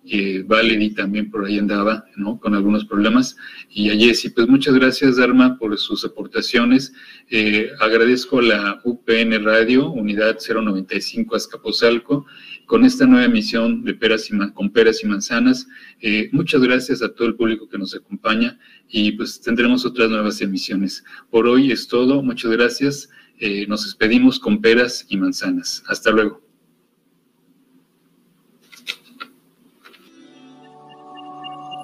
[0.08, 2.39] eh, Valerie también por ahí andaba, ¿no?
[2.39, 3.36] Con algunos problemas.
[3.70, 6.93] Y a Jessy, pues muchas gracias, Dharma, por sus aportaciones.
[7.30, 12.26] Eh, agradezco a la UPN Radio, Unidad 095 Azcapotzalco,
[12.66, 15.68] con esta nueva emisión de Peras y, con Peras y Manzanas.
[16.01, 20.39] Eh, muchas gracias a todo el público que nos acompaña y pues tendremos otras nuevas
[20.41, 21.03] emisiones.
[21.32, 23.10] Por hoy es todo, muchas gracias.
[23.39, 25.84] Eh, nos despedimos con Peras y Manzanas.
[25.88, 26.44] Hasta luego.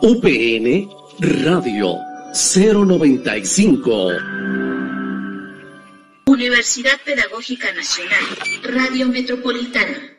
[0.03, 0.89] UPN
[1.19, 1.95] Radio
[2.33, 4.17] 095.
[6.25, 8.23] Universidad Pedagógica Nacional,
[8.63, 10.10] Radio Metropolitana.